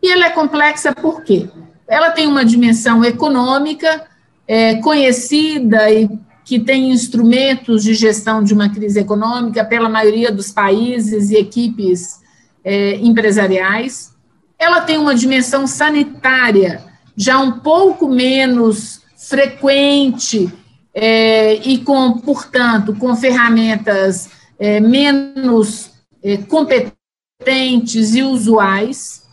E 0.06 0.12
ela 0.12 0.28
é 0.28 0.30
complexa 0.30 0.94
por 0.94 1.24
quê? 1.24 1.50
Ela 1.88 2.12
tem 2.12 2.28
uma 2.28 2.46
dimensão 2.46 3.04
econômica 3.04 4.06
é, 4.48 4.76
conhecida 4.76 5.90
e 5.90 6.08
que 6.44 6.60
tem 6.60 6.92
instrumentos 6.92 7.82
de 7.82 7.96
gestão 7.96 8.44
de 8.44 8.54
uma 8.54 8.70
crise 8.70 9.00
econômica 9.00 9.66
pela 9.66 9.90
maioria 9.90 10.32
dos 10.32 10.52
países 10.52 11.32
e 11.32 11.38
equipes 11.38 12.20
é, 12.64 12.98
empresariais. 12.98 14.14
Ela 14.60 14.82
tem 14.82 15.00
uma 15.00 15.16
dimensão 15.16 15.66
sanitária 15.66 16.84
já 17.18 17.40
um 17.40 17.54
pouco 17.54 18.08
menos 18.08 19.02
frequente 19.18 20.54
é, 20.94 21.56
e 21.68 21.80
com, 21.80 22.20
portanto, 22.20 22.94
com 22.94 23.16
ferramentas 23.16 24.30
é, 24.60 24.80
menos 24.80 25.90
é, 26.24 26.38
competentes 26.38 28.14
e 28.14 28.22
usuais? 28.22 29.25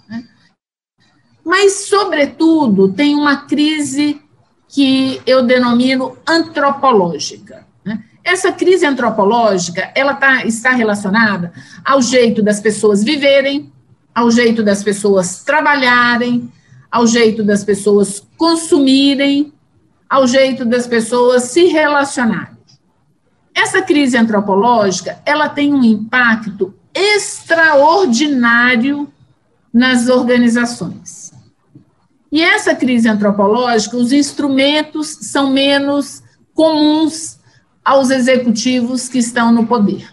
Mas, 1.44 1.86
sobretudo, 1.86 2.92
tem 2.92 3.14
uma 3.14 3.46
crise 3.46 4.20
que 4.68 5.20
eu 5.26 5.42
denomino 5.42 6.16
antropológica. 6.26 7.66
Essa 8.24 8.52
crise 8.52 8.86
antropológica, 8.86 9.90
ela 9.94 10.14
tá, 10.14 10.46
está 10.46 10.70
relacionada 10.70 11.52
ao 11.84 12.00
jeito 12.00 12.42
das 12.42 12.60
pessoas 12.60 13.02
viverem, 13.02 13.72
ao 14.14 14.30
jeito 14.30 14.62
das 14.62 14.82
pessoas 14.82 15.42
trabalharem, 15.42 16.50
ao 16.90 17.06
jeito 17.06 17.42
das 17.42 17.64
pessoas 17.64 18.22
consumirem, 18.36 19.52
ao 20.08 20.26
jeito 20.26 20.64
das 20.64 20.86
pessoas 20.86 21.44
se 21.44 21.64
relacionarem. 21.64 22.56
Essa 23.54 23.82
crise 23.82 24.16
antropológica, 24.16 25.18
ela 25.26 25.48
tem 25.48 25.74
um 25.74 25.82
impacto 25.82 26.72
extraordinário 26.94 29.12
nas 29.72 30.08
organizações. 30.08 31.21
E 32.32 32.40
essa 32.42 32.74
crise 32.74 33.10
antropológica, 33.10 33.94
os 33.94 34.10
instrumentos 34.10 35.18
são 35.20 35.50
menos 35.50 36.22
comuns 36.54 37.38
aos 37.84 38.10
executivos 38.10 39.06
que 39.06 39.18
estão 39.18 39.52
no 39.52 39.66
poder. 39.66 40.10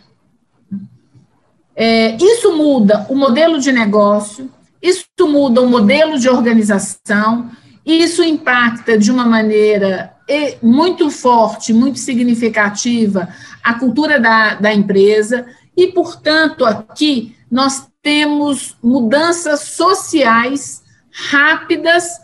É, 1.74 2.18
isso 2.18 2.58
muda 2.58 3.06
o 3.10 3.16
modelo 3.16 3.58
de 3.58 3.72
negócio, 3.72 4.52
isso 4.82 5.06
muda 5.22 5.62
o 5.62 5.70
modelo 5.70 6.20
de 6.20 6.28
organização, 6.28 7.50
isso 7.86 8.22
impacta 8.22 8.98
de 8.98 9.10
uma 9.10 9.26
maneira 9.26 10.14
muito 10.62 11.10
forte, 11.10 11.74
muito 11.74 11.98
significativa 11.98 13.30
a 13.64 13.74
cultura 13.76 14.20
da, 14.20 14.56
da 14.56 14.74
empresa, 14.74 15.46
e, 15.76 15.88
portanto, 15.88 16.66
aqui 16.66 17.36
nós 17.50 17.88
temos 18.02 18.78
mudanças 18.84 19.62
sociais 19.62 20.84
rápidas, 21.30 22.20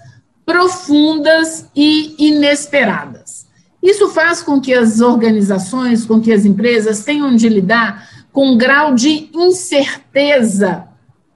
profundas 0.46 1.70
e 1.76 2.16
inesperadas. 2.18 3.46
Isso 3.82 4.10
faz 4.10 4.42
com 4.42 4.60
que 4.60 4.74
as 4.74 5.00
organizações, 5.00 6.06
com 6.06 6.20
que 6.20 6.32
as 6.32 6.46
empresas 6.46 7.04
tenham 7.04 7.36
de 7.36 7.48
lidar 7.50 8.10
com 8.32 8.52
um 8.52 8.58
grau 8.58 8.94
de 8.94 9.30
incerteza 9.34 10.88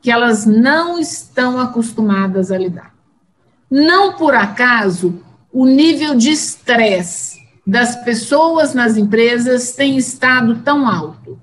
que 0.02 0.12
elas 0.12 0.46
não 0.46 0.98
estão 0.98 1.60
acostumadas 1.60 2.52
a 2.52 2.58
lidar. 2.58 2.94
Não 3.70 4.14
por 4.14 4.34
acaso 4.34 5.22
o 5.52 5.66
nível 5.66 6.16
de 6.16 6.32
estresse 6.32 7.40
das 7.66 8.04
pessoas 8.04 8.74
nas 8.74 8.98
empresas 8.98 9.74
tem 9.74 9.98
estado 9.98 10.62
tão 10.64 10.88
alto. 10.88 11.40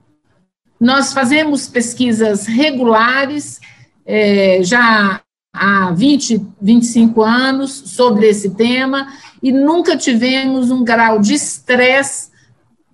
Nós 0.81 1.13
fazemos 1.13 1.69
pesquisas 1.69 2.47
regulares, 2.47 3.61
é, 4.05 4.61
já 4.63 5.21
há 5.57 5.91
20, 5.91 6.47
25 6.61 7.23
anos, 7.23 7.71
sobre 7.71 8.29
esse 8.29 8.51
tema, 8.51 9.13
e 9.43 9.51
nunca 9.51 9.97
tivemos 9.97 10.71
um 10.71 10.85
grau 10.85 11.21
de 11.21 11.35
estresse 11.35 12.31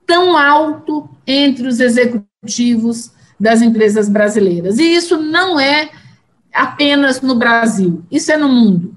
tão 0.07 0.37
alto 0.37 1.09
entre 1.27 1.67
os 1.67 1.81
executivos 1.81 3.11
das 3.39 3.63
empresas 3.63 4.09
brasileiras. 4.09 4.79
E 4.79 4.95
isso 4.95 5.17
não 5.17 5.59
é 5.59 5.91
apenas 6.53 7.21
no 7.21 7.35
Brasil, 7.35 8.03
isso 8.11 8.31
é 8.31 8.37
no 8.37 8.49
mundo. 8.49 8.97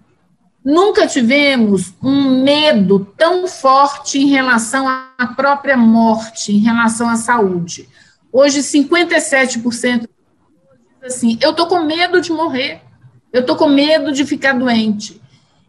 Nunca 0.63 1.05
tivemos 1.05 1.93
um 2.01 2.43
medo 2.43 3.07
tão 3.17 3.47
forte 3.47 4.17
em 4.17 4.27
relação 4.27 4.87
à 4.87 5.27
própria 5.35 5.77
morte, 5.77 6.51
em 6.51 6.59
relação 6.59 7.07
à 7.07 7.15
saúde. 7.15 7.87
Hoje, 8.31 8.59
57% 8.59 10.09
assim, 11.03 11.37
eu 11.41 11.51
estou 11.51 11.67
com 11.67 11.83
medo 11.83 12.19
de 12.19 12.31
morrer. 12.31 12.81
Eu 13.35 13.41
estou 13.41 13.57
com 13.57 13.67
medo 13.67 14.13
de 14.13 14.25
ficar 14.25 14.53
doente. 14.53 15.21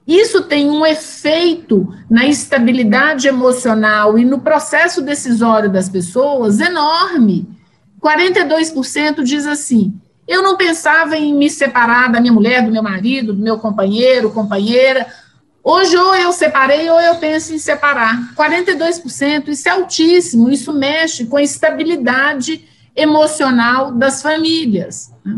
Isso 0.06 0.44
tem 0.44 0.70
um 0.70 0.86
efeito 0.86 1.92
na 2.08 2.24
estabilidade 2.26 3.26
emocional 3.26 4.16
e 4.16 4.24
no 4.24 4.38
processo 4.38 5.02
decisório 5.02 5.68
das 5.68 5.88
pessoas 5.88 6.60
enorme. 6.60 7.48
42% 8.00 9.24
diz 9.24 9.46
assim: 9.46 9.98
eu 10.28 10.44
não 10.44 10.56
pensava 10.56 11.16
em 11.16 11.34
me 11.34 11.50
separar 11.50 12.10
da 12.10 12.20
minha 12.20 12.32
mulher, 12.32 12.64
do 12.64 12.70
meu 12.70 12.84
marido, 12.84 13.32
do 13.32 13.42
meu 13.42 13.58
companheiro, 13.58 14.30
companheira. 14.30 15.08
Hoje, 15.60 15.96
ou 15.96 16.14
eu 16.14 16.32
separei, 16.32 16.88
ou 16.88 17.00
eu 17.00 17.16
penso 17.16 17.52
em 17.52 17.58
separar. 17.58 18.32
42%, 18.36 19.48
isso 19.48 19.68
é 19.68 19.72
altíssimo, 19.72 20.48
isso 20.48 20.72
mexe 20.72 21.26
com 21.26 21.36
a 21.36 21.42
estabilidade 21.42 22.64
emocional 22.94 23.90
das 23.90 24.22
famílias. 24.22 25.12
Né? 25.24 25.36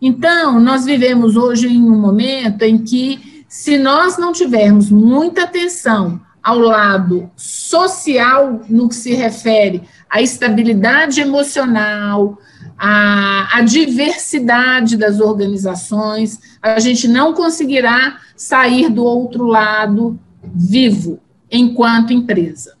Então, 0.00 0.60
nós 0.60 0.84
vivemos 0.84 1.36
hoje 1.36 1.68
em 1.68 1.82
um 1.82 1.98
momento 1.98 2.62
em 2.62 2.78
que, 2.78 3.44
se 3.48 3.78
nós 3.78 4.16
não 4.16 4.32
tivermos 4.32 4.90
muita 4.90 5.42
atenção 5.42 6.20
ao 6.42 6.58
lado 6.58 7.30
social, 7.36 8.60
no 8.68 8.88
que 8.88 8.94
se 8.94 9.12
refere 9.12 9.82
à 10.08 10.22
estabilidade 10.22 11.20
emocional, 11.20 12.38
à, 12.78 13.58
à 13.58 13.62
diversidade 13.62 14.96
das 14.96 15.18
organizações, 15.18 16.38
a 16.62 16.78
gente 16.78 17.08
não 17.08 17.34
conseguirá 17.34 18.18
sair 18.36 18.88
do 18.88 19.02
outro 19.02 19.46
lado 19.46 20.18
vivo, 20.42 21.18
enquanto 21.50 22.12
empresa. 22.12 22.76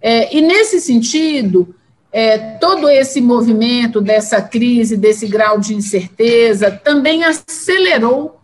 É, 0.00 0.36
e, 0.36 0.40
nesse 0.40 0.80
sentido, 0.80 1.74
é, 2.20 2.36
todo 2.36 2.88
esse 2.88 3.20
movimento 3.20 4.00
dessa 4.00 4.42
crise, 4.42 4.96
desse 4.96 5.24
grau 5.28 5.60
de 5.60 5.72
incerteza, 5.72 6.68
também 6.68 7.22
acelerou 7.22 8.40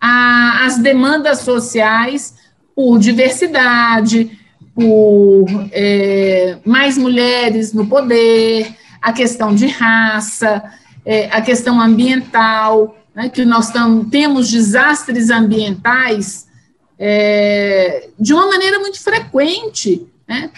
a, 0.00 0.64
as 0.66 0.78
demandas 0.78 1.38
sociais 1.38 2.34
por 2.74 2.98
diversidade, 2.98 4.36
por 4.74 5.46
é, 5.70 6.58
mais 6.64 6.98
mulheres 6.98 7.72
no 7.72 7.86
poder, 7.86 8.74
a 9.00 9.12
questão 9.12 9.54
de 9.54 9.68
raça, 9.68 10.64
é, 11.06 11.26
a 11.26 11.40
questão 11.40 11.80
ambiental, 11.80 12.98
né, 13.14 13.28
que 13.28 13.44
nós 13.44 13.70
tam, 13.70 14.04
temos 14.04 14.50
desastres 14.50 15.30
ambientais 15.30 16.48
é, 16.98 18.08
de 18.18 18.34
uma 18.34 18.48
maneira 18.48 18.80
muito 18.80 19.00
frequente. 19.00 20.04
Né? 20.26 20.50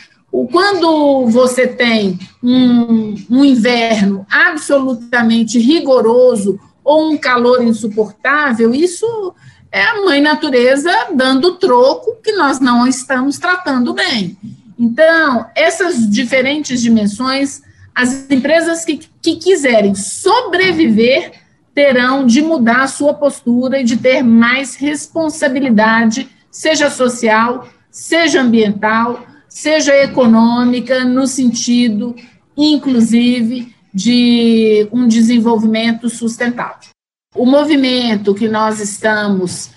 Quando 0.44 1.26
você 1.28 1.66
tem 1.66 2.18
um, 2.42 3.14
um 3.30 3.44
inverno 3.44 4.26
absolutamente 4.30 5.58
rigoroso 5.58 6.60
ou 6.84 7.10
um 7.10 7.16
calor 7.16 7.62
insuportável, 7.62 8.74
isso 8.74 9.34
é 9.72 9.82
a 9.82 10.02
mãe 10.02 10.20
natureza 10.20 10.90
dando 11.14 11.56
troco 11.56 12.16
que 12.22 12.32
nós 12.32 12.60
não 12.60 12.86
estamos 12.86 13.38
tratando 13.38 13.94
bem. 13.94 14.36
Então, 14.78 15.46
essas 15.54 16.08
diferentes 16.10 16.82
dimensões, 16.82 17.62
as 17.94 18.30
empresas 18.30 18.84
que, 18.84 19.00
que 19.22 19.36
quiserem 19.36 19.94
sobreviver 19.94 21.32
terão 21.74 22.26
de 22.26 22.42
mudar 22.42 22.82
a 22.82 22.88
sua 22.88 23.14
postura 23.14 23.80
e 23.80 23.84
de 23.84 23.96
ter 23.96 24.22
mais 24.22 24.74
responsabilidade, 24.76 26.28
seja 26.50 26.90
social, 26.90 27.68
seja 27.90 28.40
ambiental, 28.40 29.26
seja 29.56 29.96
econômica, 29.96 31.02
no 31.02 31.26
sentido, 31.26 32.14
inclusive, 32.54 33.74
de 33.92 34.86
um 34.92 35.08
desenvolvimento 35.08 36.10
sustentável. 36.10 36.90
O 37.34 37.46
movimento 37.46 38.34
que 38.34 38.48
nós 38.48 38.80
estamos 38.80 39.70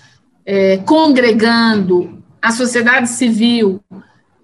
é, 0.44 0.76
congregando, 0.84 2.22
a 2.42 2.52
sociedade 2.52 3.08
civil 3.08 3.80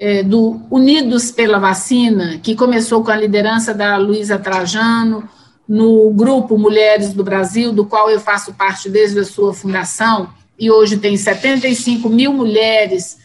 é, 0.00 0.23
do 0.23 0.59
Unidos 0.71 1.31
pela 1.31 1.59
Vacina, 1.59 2.38
que 2.38 2.57
começou 2.57 3.05
com 3.05 3.11
a 3.11 3.16
liderança 3.16 3.75
da 3.75 3.99
Luísa 3.99 4.38
Trajano, 4.38 5.28
no 5.69 6.11
grupo 6.12 6.57
Mulheres 6.57 7.12
do 7.12 7.23
Brasil, 7.23 7.75
do 7.75 7.85
qual 7.85 8.09
eu 8.09 8.21
faço 8.21 8.55
parte 8.55 8.88
desde 8.88 9.21
a 9.21 9.25
sua 9.25 9.52
fundação, 9.52 10.31
e 10.59 10.70
hoje 10.70 10.96
tem 10.96 11.14
75 11.14 12.09
mil 12.09 12.33
mulheres 12.33 13.18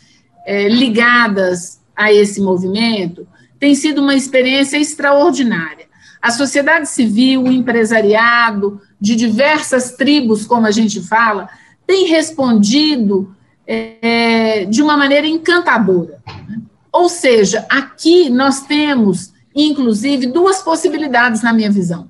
é, 0.45 0.67
ligadas 0.67 1.79
a 2.01 2.13
esse 2.13 2.41
movimento, 2.41 3.27
tem 3.59 3.75
sido 3.75 4.01
uma 4.01 4.15
experiência 4.15 4.77
extraordinária. 4.77 5.85
A 6.21 6.31
sociedade 6.31 6.89
civil, 6.89 7.43
o 7.43 7.51
empresariado, 7.51 8.81
de 8.99 9.15
diversas 9.15 9.93
tribos, 9.93 10.45
como 10.45 10.67
a 10.67 10.71
gente 10.71 11.01
fala, 11.01 11.49
tem 11.85 12.07
respondido 12.07 13.35
é, 13.65 14.65
de 14.65 14.81
uma 14.81 14.95
maneira 14.95 15.27
encantadora. 15.27 16.19
Ou 16.91 17.07
seja, 17.07 17.65
aqui 17.69 18.29
nós 18.29 18.61
temos, 18.61 19.31
inclusive, 19.55 20.27
duas 20.27 20.61
possibilidades 20.61 21.41
na 21.41 21.53
minha 21.53 21.71
visão. 21.71 22.09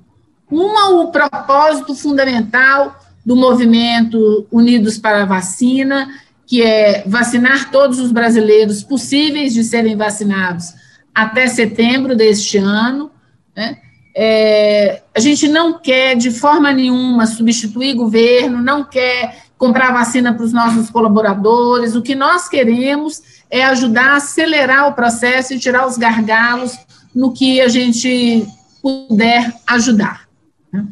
Uma, 0.50 0.90
o 0.90 1.10
propósito 1.10 1.94
fundamental 1.94 3.00
do 3.24 3.36
movimento 3.36 4.46
Unidos 4.50 4.98
para 4.98 5.22
a 5.22 5.26
Vacina, 5.26 6.08
que 6.52 6.60
é 6.60 7.02
vacinar 7.06 7.70
todos 7.70 7.98
os 7.98 8.12
brasileiros 8.12 8.82
possíveis 8.82 9.54
de 9.54 9.64
serem 9.64 9.96
vacinados 9.96 10.74
até 11.14 11.46
setembro 11.46 12.14
deste 12.14 12.58
ano. 12.58 13.10
Né? 13.56 13.78
É, 14.14 15.00
a 15.16 15.18
gente 15.18 15.48
não 15.48 15.80
quer, 15.80 16.14
de 16.14 16.30
forma 16.30 16.70
nenhuma, 16.70 17.26
substituir 17.26 17.94
governo, 17.94 18.60
não 18.60 18.84
quer 18.84 19.44
comprar 19.56 19.94
vacina 19.94 20.34
para 20.34 20.44
os 20.44 20.52
nossos 20.52 20.90
colaboradores. 20.90 21.94
O 21.94 22.02
que 22.02 22.14
nós 22.14 22.50
queremos 22.50 23.22
é 23.50 23.64
ajudar 23.64 24.10
a 24.10 24.16
acelerar 24.16 24.90
o 24.90 24.92
processo 24.92 25.54
e 25.54 25.58
tirar 25.58 25.86
os 25.86 25.96
gargalos 25.96 26.76
no 27.14 27.32
que 27.32 27.62
a 27.62 27.68
gente 27.68 28.46
puder 28.82 29.54
ajudar. 29.68 30.28
Né? 30.70 30.84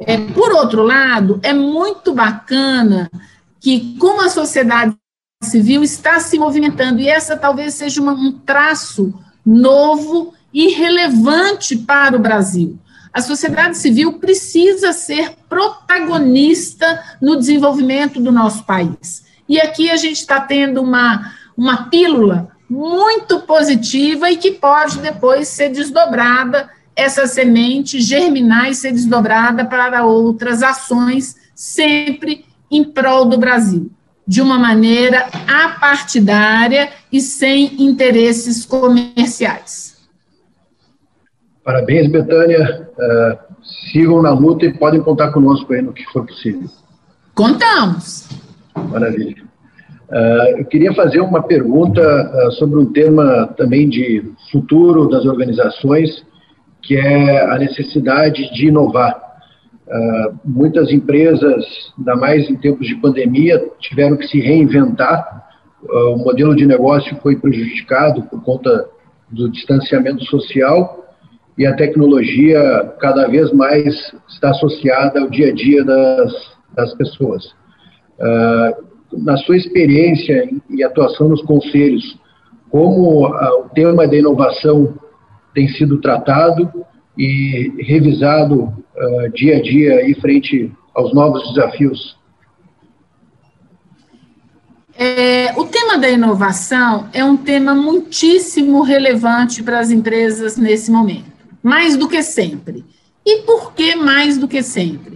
É, 0.00 0.18
por 0.18 0.50
outro 0.50 0.82
lado, 0.82 1.38
é 1.40 1.54
muito 1.54 2.12
bacana 2.12 3.08
que, 3.62 3.96
como 3.96 4.20
a 4.20 4.28
sociedade 4.28 4.94
civil 5.40 5.84
está 5.84 6.18
se 6.18 6.36
movimentando, 6.36 7.00
e 7.00 7.08
essa 7.08 7.36
talvez 7.36 7.74
seja 7.74 8.02
uma, 8.02 8.12
um 8.12 8.32
traço 8.32 9.14
novo 9.46 10.34
e 10.52 10.68
relevante 10.68 11.76
para 11.76 12.16
o 12.16 12.18
Brasil. 12.18 12.78
A 13.12 13.22
sociedade 13.22 13.78
civil 13.78 14.14
precisa 14.14 14.92
ser 14.92 15.36
protagonista 15.48 17.02
no 17.20 17.36
desenvolvimento 17.36 18.20
do 18.20 18.32
nosso 18.32 18.64
país. 18.64 19.24
E 19.48 19.60
aqui 19.60 19.90
a 19.90 19.96
gente 19.96 20.16
está 20.16 20.40
tendo 20.40 20.82
uma, 20.82 21.32
uma 21.56 21.88
pílula 21.88 22.50
muito 22.68 23.40
positiva 23.40 24.30
e 24.30 24.38
que 24.38 24.52
pode 24.52 24.98
depois 24.98 25.46
ser 25.48 25.68
desdobrada, 25.68 26.68
essa 26.96 27.26
semente 27.26 28.00
germinar 28.00 28.70
e 28.70 28.74
ser 28.74 28.92
desdobrada 28.92 29.64
para 29.64 30.04
outras 30.04 30.62
ações, 30.62 31.36
sempre 31.54 32.44
em 32.72 32.82
prol 32.82 33.26
do 33.26 33.36
Brasil, 33.36 33.90
de 34.26 34.40
uma 34.40 34.58
maneira 34.58 35.26
apartidária 35.46 36.88
e 37.12 37.20
sem 37.20 37.82
interesses 37.82 38.64
comerciais. 38.64 39.92
Parabéns, 41.62 42.10
Betânia. 42.10 42.88
Uh, 42.98 43.52
sigam 43.92 44.20
na 44.22 44.30
luta 44.30 44.66
e 44.66 44.76
podem 44.76 45.00
contar 45.00 45.30
conosco 45.32 45.72
aí 45.72 45.82
no 45.82 45.92
que 45.92 46.04
for 46.06 46.26
possível. 46.26 46.68
Contamos. 47.34 48.28
Maravilha. 48.90 49.42
Uh, 50.08 50.58
eu 50.58 50.64
queria 50.64 50.92
fazer 50.92 51.20
uma 51.20 51.42
pergunta 51.42 52.02
uh, 52.02 52.52
sobre 52.52 52.78
um 52.78 52.92
tema 52.92 53.46
também 53.56 53.88
de 53.88 54.32
futuro 54.50 55.08
das 55.08 55.24
organizações, 55.24 56.24
que 56.82 56.96
é 56.96 57.44
a 57.50 57.58
necessidade 57.58 58.52
de 58.54 58.66
inovar. 58.66 59.31
Uh, 59.86 60.38
muitas 60.44 60.92
empresas, 60.92 61.64
ainda 61.98 62.14
mais 62.16 62.48
em 62.48 62.56
tempos 62.56 62.86
de 62.86 62.94
pandemia, 62.96 63.60
tiveram 63.80 64.16
que 64.16 64.26
se 64.28 64.40
reinventar. 64.40 65.48
Uh, 65.82 66.14
o 66.14 66.18
modelo 66.18 66.54
de 66.54 66.64
negócio 66.64 67.16
foi 67.16 67.36
prejudicado 67.36 68.22
por 68.22 68.42
conta 68.42 68.88
do 69.30 69.50
distanciamento 69.50 70.24
social 70.26 71.04
e 71.58 71.66
a 71.66 71.74
tecnologia 71.74 72.94
cada 73.00 73.26
vez 73.26 73.52
mais 73.52 73.94
está 74.28 74.50
associada 74.50 75.20
ao 75.20 75.28
dia 75.28 75.48
a 75.48 75.52
dia 75.52 75.84
das, 75.84 76.32
das 76.74 76.94
pessoas. 76.94 77.44
Uh, 78.18 78.92
na 79.24 79.36
sua 79.38 79.56
experiência 79.56 80.48
e 80.70 80.82
atuação 80.82 81.28
nos 81.28 81.42
conselhos, 81.42 82.18
como 82.70 83.26
o 83.26 83.68
tema 83.74 84.08
da 84.08 84.16
inovação 84.16 84.94
tem 85.54 85.68
sido 85.68 86.00
tratado 86.00 86.70
e 87.16 87.72
revisado 87.80 88.62
uh, 88.64 89.32
dia 89.34 89.56
a 89.56 89.62
dia 89.62 89.96
aí 89.96 90.14
frente 90.14 90.72
aos 90.94 91.14
novos 91.14 91.52
desafios? 91.52 92.16
É, 94.94 95.52
o 95.58 95.64
tema 95.64 95.98
da 95.98 96.08
inovação 96.08 97.08
é 97.12 97.24
um 97.24 97.36
tema 97.36 97.74
muitíssimo 97.74 98.82
relevante 98.82 99.62
para 99.62 99.80
as 99.80 99.90
empresas 99.90 100.56
nesse 100.56 100.90
momento, 100.90 101.32
mais 101.62 101.96
do 101.96 102.08
que 102.08 102.22
sempre. 102.22 102.84
E 103.24 103.42
por 103.42 103.72
que 103.72 103.94
mais 103.94 104.36
do 104.36 104.46
que 104.46 104.62
sempre? 104.62 105.12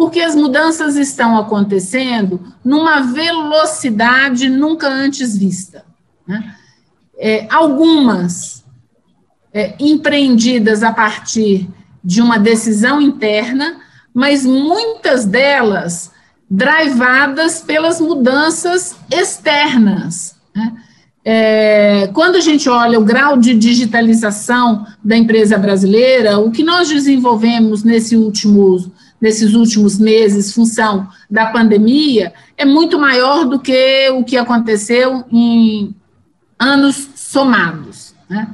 porque 0.00 0.18
as 0.18 0.34
mudanças 0.34 0.96
estão 0.96 1.36
acontecendo 1.36 2.40
numa 2.64 3.00
velocidade 3.00 4.48
nunca 4.48 4.88
antes 4.88 5.36
vista. 5.36 5.84
Né? 6.26 6.56
É, 7.18 7.46
algumas 7.50 8.59
é, 9.52 9.74
empreendidas 9.78 10.82
a 10.82 10.92
partir 10.92 11.68
de 12.02 12.22
uma 12.22 12.38
decisão 12.38 13.00
interna, 13.00 13.80
mas 14.14 14.44
muitas 14.44 15.24
delas 15.24 16.10
drivadas 16.50 17.60
pelas 17.60 18.00
mudanças 18.00 18.96
externas. 19.10 20.36
Né? 20.54 20.72
É, 21.24 22.10
quando 22.12 22.36
a 22.36 22.40
gente 22.40 22.68
olha 22.68 22.98
o 22.98 23.04
grau 23.04 23.36
de 23.36 23.54
digitalização 23.54 24.86
da 25.04 25.16
empresa 25.16 25.58
brasileira, 25.58 26.38
o 26.38 26.50
que 26.50 26.64
nós 26.64 26.88
desenvolvemos 26.88 27.84
nesse 27.84 28.16
último, 28.16 28.90
nesses 29.20 29.54
últimos 29.54 29.98
meses, 29.98 30.54
função 30.54 31.08
da 31.30 31.46
pandemia, 31.46 32.32
é 32.56 32.64
muito 32.64 32.98
maior 32.98 33.44
do 33.44 33.60
que 33.60 34.08
o 34.10 34.24
que 34.24 34.36
aconteceu 34.36 35.24
em 35.30 35.94
anos 36.58 37.10
somados. 37.14 38.14
Né? 38.28 38.48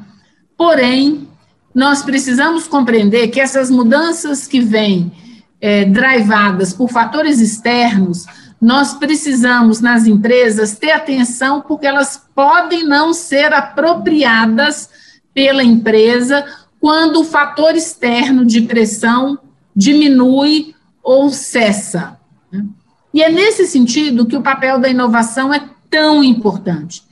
Porém, 0.57 1.29
nós 1.75 2.03
precisamos 2.03 2.67
compreender 2.67 3.29
que 3.29 3.41
essas 3.41 3.71
mudanças 3.71 4.47
que 4.47 4.61
vêm 4.61 5.13
é, 5.61 5.85
drivadas 5.85 6.73
por 6.73 6.91
fatores 6.91 7.41
externos, 7.41 8.25
nós 8.61 8.95
precisamos, 8.95 9.81
nas 9.81 10.07
empresas, 10.07 10.79
ter 10.79 10.93
atenção, 10.93 11.61
porque 11.61 11.87
elas 11.87 12.23
podem 12.35 12.85
não 12.85 13.13
ser 13.13 13.53
apropriadas 13.53 14.89
pela 15.35 15.63
empresa 15.63 16.45
quando 16.81 17.21
o 17.21 17.25
fator 17.25 17.75
externo 17.75 18.45
de 18.45 18.63
pressão 18.63 19.39
diminui 19.75 20.75
ou 21.03 21.29
cessa. 21.29 22.19
Né? 22.51 22.65
E 23.13 23.23
é 23.23 23.31
nesse 23.31 23.67
sentido 23.67 24.27
que 24.27 24.37
o 24.37 24.43
papel 24.43 24.79
da 24.81 24.89
inovação 24.89 25.53
é 25.53 25.63
tão 25.91 26.25
importante. 26.25 27.03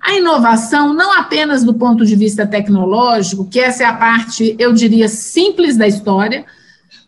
A 0.00 0.14
inovação, 0.14 0.92
não 0.92 1.12
apenas 1.12 1.64
do 1.64 1.74
ponto 1.74 2.04
de 2.04 2.14
vista 2.14 2.46
tecnológico, 2.46 3.48
que 3.48 3.58
essa 3.60 3.82
é 3.82 3.86
a 3.86 3.94
parte, 3.94 4.54
eu 4.58 4.72
diria, 4.72 5.08
simples 5.08 5.76
da 5.76 5.86
história, 5.86 6.44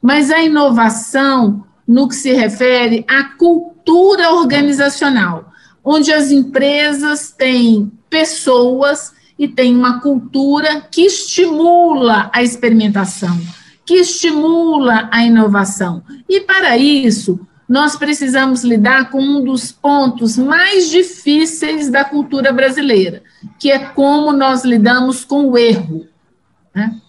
mas 0.01 0.31
a 0.31 0.43
inovação 0.43 1.65
no 1.87 2.09
que 2.09 2.15
se 2.15 2.33
refere 2.33 3.05
à 3.09 3.25
cultura 3.25 4.33
organizacional, 4.33 5.53
onde 5.85 6.13
as 6.13 6.31
empresas 6.31 7.33
têm 7.33 7.91
pessoas 8.09 9.13
e 9.39 9.49
têm 9.49 9.75
uma 9.75 10.01
cultura 10.01 10.83
que 10.83 11.03
estimula 11.03 12.31
a 12.33 12.43
experimentação, 12.43 13.39
que 13.85 13.95
estimula 13.95 15.09
a 15.11 15.25
inovação. 15.25 16.03
E 16.29 16.41
para 16.41 16.77
isso, 16.77 17.41
nós 17.71 17.95
precisamos 17.95 18.65
lidar 18.65 19.11
com 19.11 19.23
um 19.23 19.45
dos 19.45 19.71
pontos 19.71 20.37
mais 20.37 20.91
difíceis 20.91 21.89
da 21.89 22.05
cultura 22.05 22.53
brasileira, 22.53 23.23
que 23.61 23.71
é 23.71 23.79
como 23.79 24.33
nós 24.33 24.65
lidamos 24.65 25.25
com 25.25 25.47
o 25.47 25.57
erro. 25.57 26.05
Né? 26.75 27.01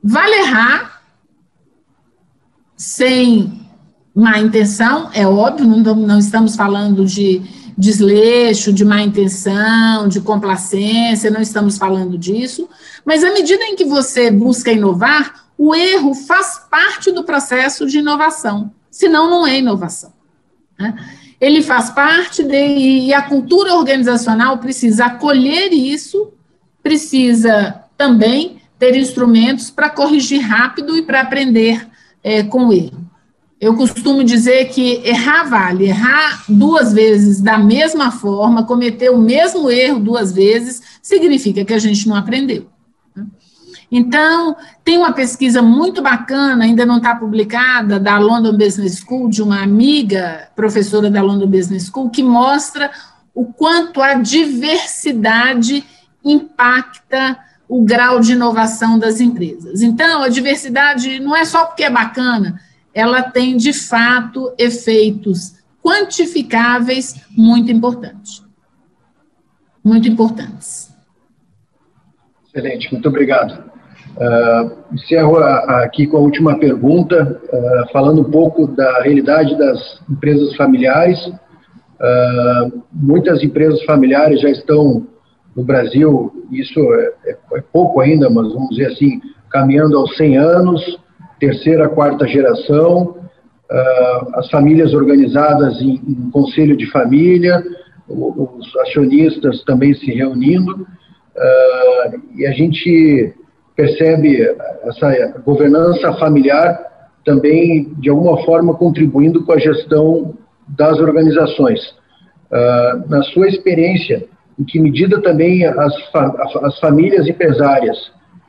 Vale 0.00 0.32
errar 0.32 1.02
sem 2.76 3.68
má 4.14 4.38
intenção, 4.38 5.10
é 5.12 5.26
óbvio, 5.26 5.66
não, 5.66 5.96
não 5.96 6.20
estamos 6.20 6.54
falando 6.54 7.04
de 7.04 7.42
desleixo, 7.76 8.72
de 8.72 8.84
má 8.84 9.02
intenção, 9.02 10.06
de 10.06 10.20
complacência, 10.20 11.32
não 11.32 11.40
estamos 11.40 11.76
falando 11.76 12.16
disso, 12.16 12.68
mas 13.04 13.24
à 13.24 13.32
medida 13.32 13.64
em 13.64 13.74
que 13.74 13.84
você 13.84 14.30
busca 14.30 14.70
inovar, 14.70 15.46
o 15.58 15.74
erro 15.74 16.14
faz 16.14 16.60
parte 16.70 17.10
do 17.10 17.24
processo 17.24 17.88
de 17.88 17.98
inovação 17.98 18.70
senão 18.90 19.30
não 19.30 19.46
é 19.46 19.58
inovação. 19.58 20.12
Né? 20.78 20.94
Ele 21.40 21.62
faz 21.62 21.90
parte 21.90 22.42
de, 22.42 22.56
e 22.56 23.14
a 23.14 23.22
cultura 23.22 23.74
organizacional 23.74 24.58
precisa 24.58 25.06
acolher 25.06 25.72
isso, 25.72 26.32
precisa 26.82 27.84
também 27.96 28.60
ter 28.78 28.96
instrumentos 28.96 29.70
para 29.70 29.90
corrigir 29.90 30.40
rápido 30.40 30.96
e 30.96 31.02
para 31.02 31.20
aprender 31.20 31.86
é, 32.22 32.42
com 32.42 32.72
erro. 32.72 33.00
Eu 33.60 33.76
costumo 33.76 34.24
dizer 34.24 34.70
que 34.70 35.02
errar 35.04 35.44
vale, 35.44 35.84
errar 35.84 36.44
duas 36.48 36.94
vezes 36.94 37.42
da 37.42 37.58
mesma 37.58 38.10
forma, 38.10 38.64
cometer 38.64 39.10
o 39.10 39.18
mesmo 39.18 39.70
erro 39.70 40.00
duas 40.00 40.32
vezes, 40.32 40.82
significa 41.02 41.62
que 41.62 41.74
a 41.74 41.78
gente 41.78 42.08
não 42.08 42.16
aprendeu. 42.16 42.66
Então, 43.90 44.56
tem 44.84 44.98
uma 44.98 45.12
pesquisa 45.12 45.60
muito 45.60 46.00
bacana, 46.00 46.64
ainda 46.64 46.86
não 46.86 46.98
está 46.98 47.14
publicada, 47.14 47.98
da 47.98 48.18
London 48.18 48.56
Business 48.56 48.98
School, 48.98 49.28
de 49.28 49.42
uma 49.42 49.62
amiga 49.62 50.48
professora 50.54 51.10
da 51.10 51.20
London 51.20 51.48
Business 51.48 51.86
School, 51.86 52.08
que 52.08 52.22
mostra 52.22 52.90
o 53.34 53.46
quanto 53.46 54.00
a 54.00 54.14
diversidade 54.14 55.84
impacta 56.24 57.38
o 57.68 57.82
grau 57.82 58.20
de 58.20 58.32
inovação 58.32 58.98
das 58.98 59.20
empresas. 59.20 59.82
Então, 59.82 60.22
a 60.22 60.28
diversidade 60.28 61.18
não 61.18 61.34
é 61.34 61.44
só 61.44 61.66
porque 61.66 61.84
é 61.84 61.90
bacana, 61.90 62.60
ela 62.94 63.22
tem, 63.22 63.56
de 63.56 63.72
fato, 63.72 64.52
efeitos 64.58 65.54
quantificáveis 65.82 67.20
muito 67.30 67.72
importantes. 67.72 68.44
Muito 69.82 70.08
importantes. 70.08 70.92
Excelente, 72.46 72.92
muito 72.92 73.08
obrigado. 73.08 73.70
Uh, 74.16 74.94
encerro 74.94 75.38
aqui 75.38 76.06
com 76.06 76.16
a 76.16 76.20
última 76.20 76.58
pergunta, 76.58 77.40
uh, 77.52 77.92
falando 77.92 78.22
um 78.22 78.30
pouco 78.30 78.66
da 78.66 79.02
realidade 79.02 79.56
das 79.56 80.00
empresas 80.10 80.54
familiares. 80.56 81.18
Uh, 81.26 82.82
muitas 82.92 83.42
empresas 83.42 83.82
familiares 83.84 84.40
já 84.40 84.50
estão 84.50 85.06
no 85.56 85.64
Brasil, 85.64 86.44
isso 86.50 86.80
é, 86.94 87.12
é, 87.26 87.36
é, 87.54 87.62
pouco 87.72 88.00
ainda, 88.00 88.28
mas 88.28 88.52
vamos 88.52 88.70
dizer 88.70 88.92
assim, 88.92 89.20
caminhando 89.50 89.96
aos 89.96 90.16
100 90.16 90.36
anos, 90.36 90.98
terceira, 91.38 91.88
quarta 91.88 92.26
geração, 92.26 93.16
as 94.34 94.50
famílias 94.50 94.92
organizadas 94.94 95.80
em, 95.80 96.00
em 96.06 96.30
conselho 96.30 96.76
de 96.76 96.90
família, 96.90 97.62
os 98.08 98.76
acionistas 98.78 99.62
também 99.64 99.94
se 99.94 100.10
reunindo, 100.12 100.86
e 102.36 102.46
a 102.46 102.50
gente 102.52 103.34
percebe 103.80 104.42
essa 104.84 105.40
governança 105.44 106.12
familiar 106.14 106.78
também, 107.24 107.94
de 107.98 108.10
alguma 108.10 108.44
forma, 108.44 108.74
contribuindo 108.74 109.42
com 109.44 109.52
a 109.52 109.58
gestão 109.58 110.34
das 110.68 110.98
organizações. 110.98 111.80
Uh, 112.50 113.08
na 113.08 113.22
sua 113.22 113.48
experiência, 113.48 114.26
em 114.58 114.64
que 114.64 114.78
medida 114.78 115.22
também 115.22 115.64
as, 115.64 115.94
as 116.62 116.78
famílias 116.80 117.26
empresárias 117.26 117.96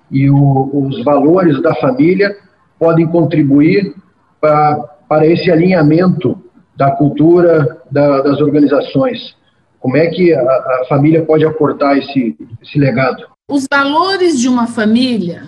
e 0.10 0.30
o, 0.30 0.70
os 0.74 1.04
valores 1.04 1.62
da 1.62 1.74
família 1.76 2.36
podem 2.78 3.08
contribuir 3.08 3.94
pra, 4.42 4.76
para 5.08 5.26
esse 5.26 5.50
alinhamento 5.50 6.38
da 6.76 6.92
cultura 6.92 7.78
da, 7.90 8.22
das 8.22 8.42
organizações? 8.42 9.36
Como 9.80 9.96
é 9.96 10.08
que 10.08 10.34
a, 10.34 10.42
a 10.42 10.86
família 10.90 11.24
pode 11.24 11.46
aportar 11.46 11.98
esse, 11.98 12.36
esse 12.62 12.78
legado? 12.78 13.24
Os 13.52 13.68
valores 13.70 14.40
de 14.40 14.48
uma 14.48 14.66
família, 14.66 15.44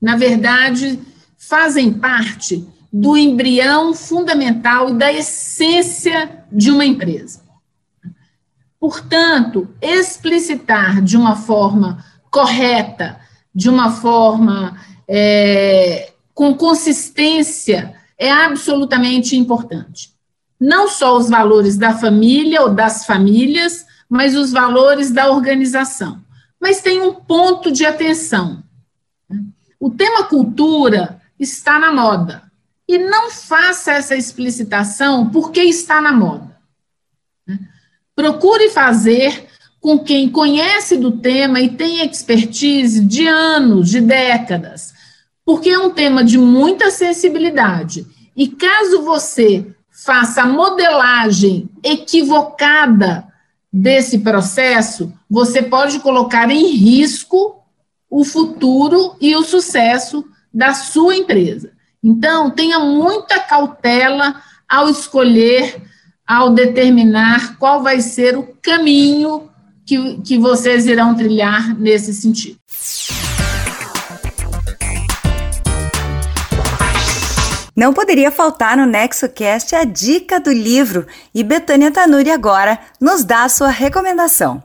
na 0.00 0.14
verdade, 0.14 1.00
fazem 1.36 1.92
parte 1.92 2.64
do 2.92 3.16
embrião 3.16 3.92
fundamental 3.92 4.90
e 4.90 4.94
da 4.94 5.12
essência 5.12 6.44
de 6.52 6.70
uma 6.70 6.84
empresa. 6.84 7.40
Portanto, 8.78 9.68
explicitar 9.82 11.02
de 11.02 11.16
uma 11.16 11.34
forma 11.34 12.04
correta, 12.30 13.18
de 13.52 13.68
uma 13.68 13.90
forma 13.90 14.78
é, 15.08 16.12
com 16.32 16.54
consistência, 16.54 17.96
é 18.16 18.30
absolutamente 18.30 19.36
importante. 19.36 20.12
Não 20.60 20.86
só 20.86 21.16
os 21.16 21.28
valores 21.28 21.76
da 21.76 21.98
família 21.98 22.62
ou 22.62 22.70
das 22.70 23.04
famílias, 23.04 23.84
mas 24.08 24.36
os 24.36 24.52
valores 24.52 25.10
da 25.10 25.32
organização 25.32 26.22
mas 26.64 26.80
tem 26.80 27.02
um 27.02 27.12
ponto 27.12 27.70
de 27.70 27.84
atenção. 27.84 28.64
O 29.78 29.90
tema 29.90 30.24
cultura 30.24 31.20
está 31.38 31.78
na 31.78 31.92
moda. 31.92 32.42
E 32.88 32.96
não 32.96 33.30
faça 33.30 33.92
essa 33.92 34.16
explicitação 34.16 35.28
porque 35.28 35.60
está 35.60 36.00
na 36.00 36.10
moda. 36.10 36.56
Procure 38.16 38.70
fazer 38.70 39.46
com 39.78 39.98
quem 39.98 40.30
conhece 40.30 40.96
do 40.96 41.18
tema 41.18 41.60
e 41.60 41.68
tem 41.68 42.02
expertise 42.02 43.04
de 43.04 43.26
anos, 43.26 43.90
de 43.90 44.00
décadas, 44.00 44.94
porque 45.44 45.68
é 45.68 45.78
um 45.78 45.90
tema 45.90 46.24
de 46.24 46.38
muita 46.38 46.90
sensibilidade. 46.90 48.06
E 48.34 48.48
caso 48.48 49.02
você 49.02 49.70
faça 49.90 50.44
a 50.44 50.46
modelagem 50.46 51.68
equivocada 51.82 53.33
desse 53.76 54.20
processo, 54.20 55.12
você 55.28 55.60
pode 55.60 55.98
colocar 55.98 56.48
em 56.48 56.76
risco 56.76 57.56
o 58.08 58.24
futuro 58.24 59.16
e 59.20 59.34
o 59.34 59.42
sucesso 59.42 60.24
da 60.52 60.72
sua 60.74 61.16
empresa. 61.16 61.72
Então, 62.00 62.52
tenha 62.52 62.78
muita 62.78 63.40
cautela 63.40 64.40
ao 64.68 64.88
escolher, 64.88 65.82
ao 66.24 66.50
determinar 66.50 67.58
qual 67.58 67.82
vai 67.82 68.00
ser 68.00 68.38
o 68.38 68.46
caminho 68.62 69.50
que, 69.84 70.18
que 70.18 70.38
vocês 70.38 70.86
irão 70.86 71.16
trilhar 71.16 71.76
nesse 71.76 72.14
sentido. 72.14 72.56
Não 77.76 77.92
poderia 77.92 78.30
faltar 78.30 78.76
no 78.76 78.86
NexoCast 78.86 79.74
a 79.74 79.84
dica 79.84 80.38
do 80.38 80.52
livro 80.52 81.06
e 81.34 81.42
Betânia 81.42 81.90
Tanuri 81.90 82.30
agora 82.30 82.78
nos 83.00 83.24
dá 83.24 83.44
a 83.44 83.48
sua 83.48 83.68
recomendação. 83.68 84.62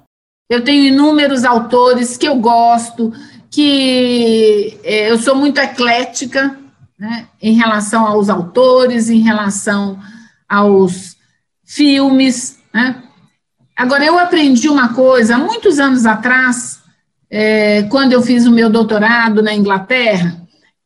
Eu 0.48 0.64
tenho 0.64 0.94
inúmeros 0.94 1.44
autores 1.44 2.18
que 2.18 2.28
eu 2.28 2.36
gosto, 2.36 3.12
que 3.50 4.80
é, 4.84 5.10
eu 5.10 5.18
sou 5.18 5.36
muito 5.36 5.60
eclética 5.60 6.56
né, 6.98 7.28
em 7.42 7.54
relação 7.54 8.06
aos 8.06 8.30
autores, 8.30 9.10
em 9.10 9.22
relação 9.22 10.00
aos 10.48 11.18
filmes. 11.66 12.60
Né. 12.74 13.02
Agora, 13.76 14.06
eu 14.06 14.20
aprendi 14.20 14.70
uma 14.70 14.94
coisa, 14.94 15.38
muitos 15.38 15.80
anos 15.80 16.06
atrás, 16.06 16.80
é, 17.30 17.84
quando 17.84 18.14
eu 18.14 18.22
fiz 18.22 18.46
o 18.46 18.52
meu 18.52 18.70
doutorado 18.70 19.42
na 19.42 19.54
Inglaterra, 19.54 20.36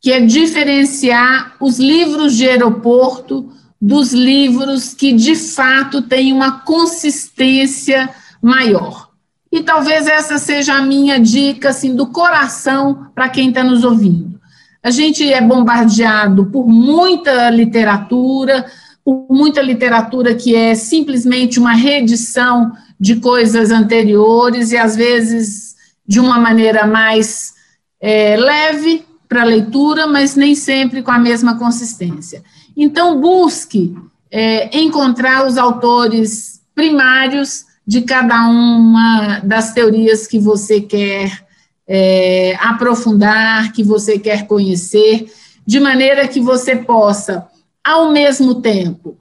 que 0.04 0.12
é 0.12 0.20
diferenciar 0.20 1.56
os 1.62 1.80
livros 1.80 2.36
de 2.36 2.46
aeroporto 2.46 3.50
dos 3.82 4.12
livros 4.12 4.94
que 4.94 5.14
de 5.14 5.34
fato 5.34 6.02
têm 6.02 6.34
uma 6.34 6.60
consistência 6.60 8.10
maior. 8.42 9.12
E 9.50 9.64
talvez 9.64 10.06
essa 10.06 10.38
seja 10.38 10.74
a 10.74 10.82
minha 10.82 11.18
dica 11.18 11.70
assim 11.70 11.96
do 11.96 12.08
coração 12.08 13.08
para 13.16 13.30
quem 13.30 13.48
está 13.48 13.64
nos 13.64 13.86
ouvindo. 13.86 14.38
A 14.84 14.92
gente 14.92 15.32
é 15.32 15.40
bombardeado 15.40 16.48
por 16.48 16.68
muita 16.68 17.50
literatura, 17.50 18.66
por 19.06 19.28
muita 19.30 19.62
literatura 19.62 20.36
que 20.36 20.54
é 20.54 20.76
simplesmente 20.76 21.62
uma 21.62 21.76
reedição 21.76 22.74
de 23.00 23.22
coisas 23.22 23.72
anteriores 23.72 24.74
e 24.74 24.78
às 24.78 24.98
vezes 24.98 25.76
de 26.06 26.20
uma 26.20 26.38
maneira 26.38 26.86
mais 26.86 27.54
é, 28.02 28.36
leve, 28.36 29.06
para 29.34 29.44
leitura, 29.46 30.06
mas 30.06 30.36
nem 30.36 30.54
sempre 30.54 31.02
com 31.02 31.10
a 31.10 31.18
mesma 31.18 31.58
consistência. 31.58 32.44
Então, 32.78 33.20
busque 33.20 33.98
é, 34.30 34.78
encontrar 34.78 35.48
os 35.48 35.58
autores 35.58 36.62
primários 36.76 37.66
de 37.86 38.04
cada 38.04 38.48
uma 38.48 39.40
das 39.40 39.74
teorias 39.74 40.28
que 40.28 40.38
você 40.38 40.82
quer 40.82 41.46
é, 41.88 42.56
aprofundar, 42.60 43.74
que 43.74 43.84
você 43.84 44.20
quer 44.20 44.46
conhecer, 44.46 45.26
de 45.66 45.80
maneira 45.80 46.28
que 46.28 46.40
você 46.40 46.76
possa, 46.76 47.48
ao 47.84 48.12
mesmo 48.12 48.62
tempo, 48.62 49.18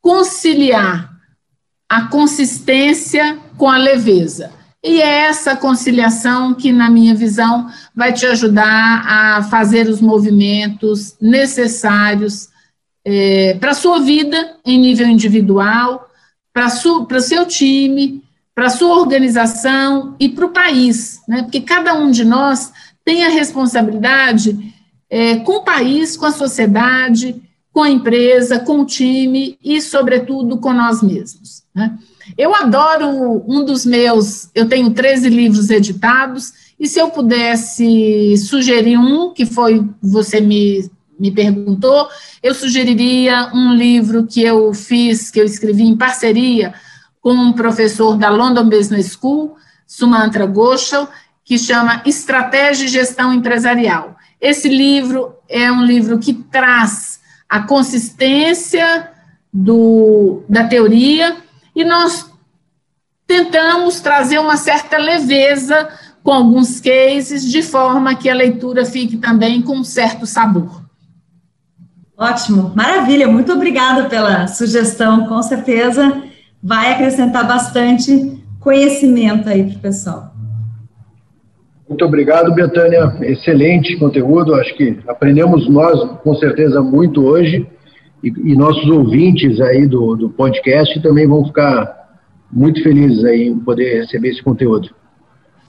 conciliar 0.00 1.12
a 1.88 2.02
consistência 2.02 3.36
com 3.58 3.68
a 3.68 3.78
leveza. 3.78 4.52
E 4.84 5.00
é 5.00 5.20
essa 5.28 5.56
conciliação 5.56 6.52
que, 6.52 6.70
na 6.70 6.90
minha 6.90 7.14
visão, 7.14 7.70
vai 7.96 8.12
te 8.12 8.26
ajudar 8.26 9.02
a 9.06 9.42
fazer 9.44 9.88
os 9.88 9.98
movimentos 9.98 11.16
necessários 11.18 12.50
é, 13.02 13.54
para 13.54 13.70
a 13.70 13.74
sua 13.74 14.00
vida 14.00 14.56
em 14.62 14.78
nível 14.78 15.06
individual, 15.06 16.06
para 16.52 16.66
o 16.66 17.20
seu 17.20 17.46
time, 17.46 18.22
para 18.54 18.66
a 18.66 18.70
sua 18.70 18.98
organização 18.98 20.14
e 20.20 20.28
para 20.28 20.44
o 20.44 20.50
país, 20.50 21.22
né? 21.26 21.42
porque 21.42 21.62
cada 21.62 21.94
um 21.94 22.10
de 22.10 22.24
nós 22.24 22.70
tem 23.02 23.24
a 23.24 23.30
responsabilidade 23.30 24.74
é, 25.08 25.36
com 25.36 25.56
o 25.56 25.64
país, 25.64 26.14
com 26.14 26.26
a 26.26 26.30
sociedade, 26.30 27.42
com 27.72 27.82
a 27.82 27.90
empresa, 27.90 28.60
com 28.60 28.80
o 28.80 28.86
time 28.86 29.58
e, 29.64 29.80
sobretudo, 29.80 30.58
com 30.58 30.72
nós 30.74 31.02
mesmos. 31.02 31.64
Né? 31.74 31.98
Eu 32.36 32.54
adoro 32.54 33.44
um 33.46 33.64
dos 33.64 33.84
meus, 33.84 34.48
eu 34.54 34.68
tenho 34.68 34.90
13 34.90 35.28
livros 35.28 35.70
editados, 35.70 36.52
e 36.78 36.88
se 36.88 36.98
eu 36.98 37.10
pudesse 37.10 38.36
sugerir 38.38 38.98
um, 38.98 39.32
que 39.32 39.46
foi, 39.46 39.84
você 40.02 40.40
me, 40.40 40.90
me 41.18 41.30
perguntou, 41.30 42.08
eu 42.42 42.54
sugeriria 42.54 43.50
um 43.54 43.74
livro 43.74 44.26
que 44.26 44.42
eu 44.42 44.72
fiz, 44.74 45.30
que 45.30 45.40
eu 45.40 45.44
escrevi 45.44 45.84
em 45.84 45.96
parceria 45.96 46.74
com 47.20 47.32
um 47.32 47.52
professor 47.52 48.16
da 48.16 48.28
London 48.28 48.68
Business 48.68 49.12
School, 49.12 49.56
Sumantra 49.86 50.46
Ghoshal, 50.46 51.08
que 51.44 51.58
chama 51.58 52.02
Estratégia 52.04 52.86
e 52.86 52.88
Gestão 52.88 53.32
Empresarial. 53.32 54.16
Esse 54.40 54.68
livro 54.68 55.34
é 55.48 55.70
um 55.70 55.84
livro 55.84 56.18
que 56.18 56.34
traz 56.34 57.20
a 57.48 57.62
consistência 57.62 59.10
do, 59.52 60.42
da 60.48 60.64
teoria, 60.64 61.36
e 61.74 61.84
nós 61.84 62.30
tentamos 63.26 64.00
trazer 64.00 64.38
uma 64.38 64.56
certa 64.56 64.96
leveza 64.96 65.88
com 66.22 66.32
alguns 66.32 66.80
cases, 66.80 67.44
de 67.50 67.62
forma 67.62 68.14
que 68.14 68.30
a 68.30 68.34
leitura 68.34 68.84
fique 68.84 69.16
também 69.18 69.60
com 69.60 69.76
um 69.76 69.84
certo 69.84 70.26
sabor. 70.26 70.82
Ótimo, 72.16 72.72
maravilha, 72.74 73.26
muito 73.26 73.52
obrigada 73.52 74.08
pela 74.08 74.46
sugestão, 74.46 75.26
com 75.26 75.42
certeza 75.42 76.22
vai 76.62 76.92
acrescentar 76.92 77.46
bastante 77.46 78.42
conhecimento 78.58 79.48
aí 79.48 79.64
para 79.64 79.76
o 79.76 79.80
pessoal. 79.80 80.34
Muito 81.86 82.02
obrigado, 82.02 82.54
Betânia. 82.54 83.14
Excelente 83.20 83.96
conteúdo. 83.98 84.54
Acho 84.54 84.74
que 84.74 84.98
aprendemos 85.06 85.68
nós, 85.68 86.18
com 86.22 86.34
certeza, 86.36 86.80
muito 86.80 87.22
hoje 87.22 87.66
e, 88.24 88.52
e 88.52 88.56
nossos 88.56 88.88
ouvintes 88.88 89.60
aí 89.60 89.86
do, 89.86 90.16
do 90.16 90.30
podcast 90.30 91.00
também 91.00 91.26
vão 91.26 91.44
ficar 91.44 92.04
muito 92.50 92.82
felizes 92.82 93.24
aí 93.24 93.48
em 93.48 93.58
poder 93.58 94.00
receber 94.00 94.30
esse 94.30 94.42
conteúdo. 94.42 94.90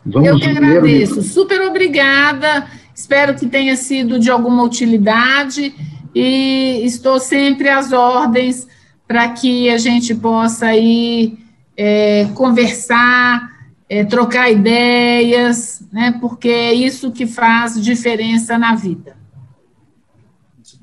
Vamos 0.06 0.30
Eu 0.30 0.40
que 0.40 0.48
agradeço, 0.48 1.22
super 1.22 1.62
obrigada, 1.62 2.68
espero 2.94 3.34
que 3.34 3.48
tenha 3.48 3.76
sido 3.76 4.20
de 4.20 4.30
alguma 4.30 4.64
utilidade. 4.64 5.74
E 6.14 6.82
estou 6.86 7.20
sempre 7.20 7.68
às 7.68 7.92
ordens 7.92 8.66
para 9.06 9.28
que 9.30 9.70
a 9.70 9.78
gente 9.78 10.16
possa 10.16 10.68
aí 10.68 11.38
é, 11.76 12.26
conversar, 12.34 13.52
é, 13.90 14.04
trocar 14.06 14.50
ideias, 14.50 15.84
né, 15.92 16.18
porque 16.22 16.48
é 16.48 16.74
isso 16.74 17.12
que 17.12 17.28
faz 17.28 17.82
diferença 17.82 18.58
na 18.58 18.76
vida. 18.76 19.18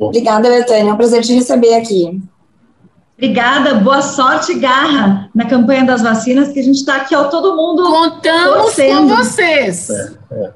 Obrigada, 0.06 0.48
Betânia. 0.48 0.90
É 0.90 0.92
um 0.92 0.96
prazer 0.96 1.22
te 1.22 1.34
receber 1.34 1.74
aqui. 1.74 2.20
Obrigada, 3.16 3.74
boa 3.74 4.02
sorte 4.02 4.54
garra 4.54 5.30
na 5.32 5.44
campanha 5.46 5.84
das 5.84 6.02
vacinas, 6.02 6.48
que 6.48 6.58
a 6.58 6.62
gente 6.62 6.78
está 6.78 6.96
aqui, 6.96 7.14
ó, 7.14 7.24
todo 7.24 7.54
mundo. 7.54 7.84
Contamos 7.84 8.62
torcendo. 8.62 8.96
com 8.96 9.08
vocês. 9.08 9.90
É, 9.90 10.14
é. 10.32 10.50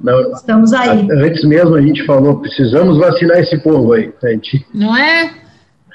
Não, 0.00 0.32
Estamos 0.32 0.72
aí. 0.72 1.08
Antes 1.10 1.44
mesmo 1.44 1.74
a 1.74 1.80
gente 1.80 2.04
falou, 2.04 2.38
precisamos 2.38 2.98
vacinar 2.98 3.38
esse 3.38 3.56
povo 3.58 3.94
aí. 3.94 4.12
Gente. 4.22 4.64
Não 4.72 4.94
é? 4.96 5.34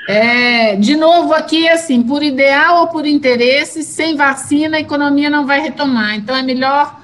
é? 0.10 0.76
De 0.76 0.98
novo 0.98 1.34
aqui, 1.34 1.70
assim, 1.70 2.04
por 2.04 2.24
ideal 2.24 2.82
ou 2.82 2.88
por 2.88 3.06
interesse, 3.06 3.84
sem 3.84 4.18
vacina 4.18 4.78
a 4.78 4.82
economia 4.82 5.30
não 5.30 5.46
vai 5.46 5.62
retomar. 5.62 6.16
Então 6.16 6.36
é 6.36 6.42
melhor, 6.42 7.00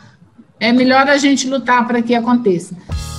é 0.60 0.74
melhor 0.74 1.08
a 1.08 1.18
gente 1.18 1.48
lutar 1.48 1.88
para 1.88 2.02
que 2.02 2.13
aconteça. 2.13 2.76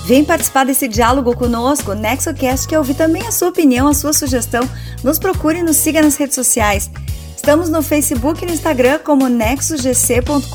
Vem 0.07 0.25
participar 0.25 0.64
desse 0.64 0.87
diálogo 0.87 1.35
conosco, 1.35 1.92
NexoCast, 1.92 2.69
quer 2.69 2.79
ouvir 2.79 2.95
também 2.95 3.27
a 3.27 3.33
sua 3.33 3.49
opinião, 3.49 3.88
a 3.88 3.95
sua 3.95 4.12
sugestão. 4.12 4.62
Nos 5.03 5.19
procure 5.19 5.59
e 5.59 5.62
nos 5.64 5.75
siga 5.75 6.01
nas 6.01 6.14
redes 6.14 6.37
sociais. 6.37 6.88
Estamos 7.35 7.69
no 7.69 7.83
Facebook 7.83 8.45
e 8.45 8.47
no 8.47 8.55
Instagram 8.55 9.01
como 9.01 9.29
nexogc.com.br 9.29 10.47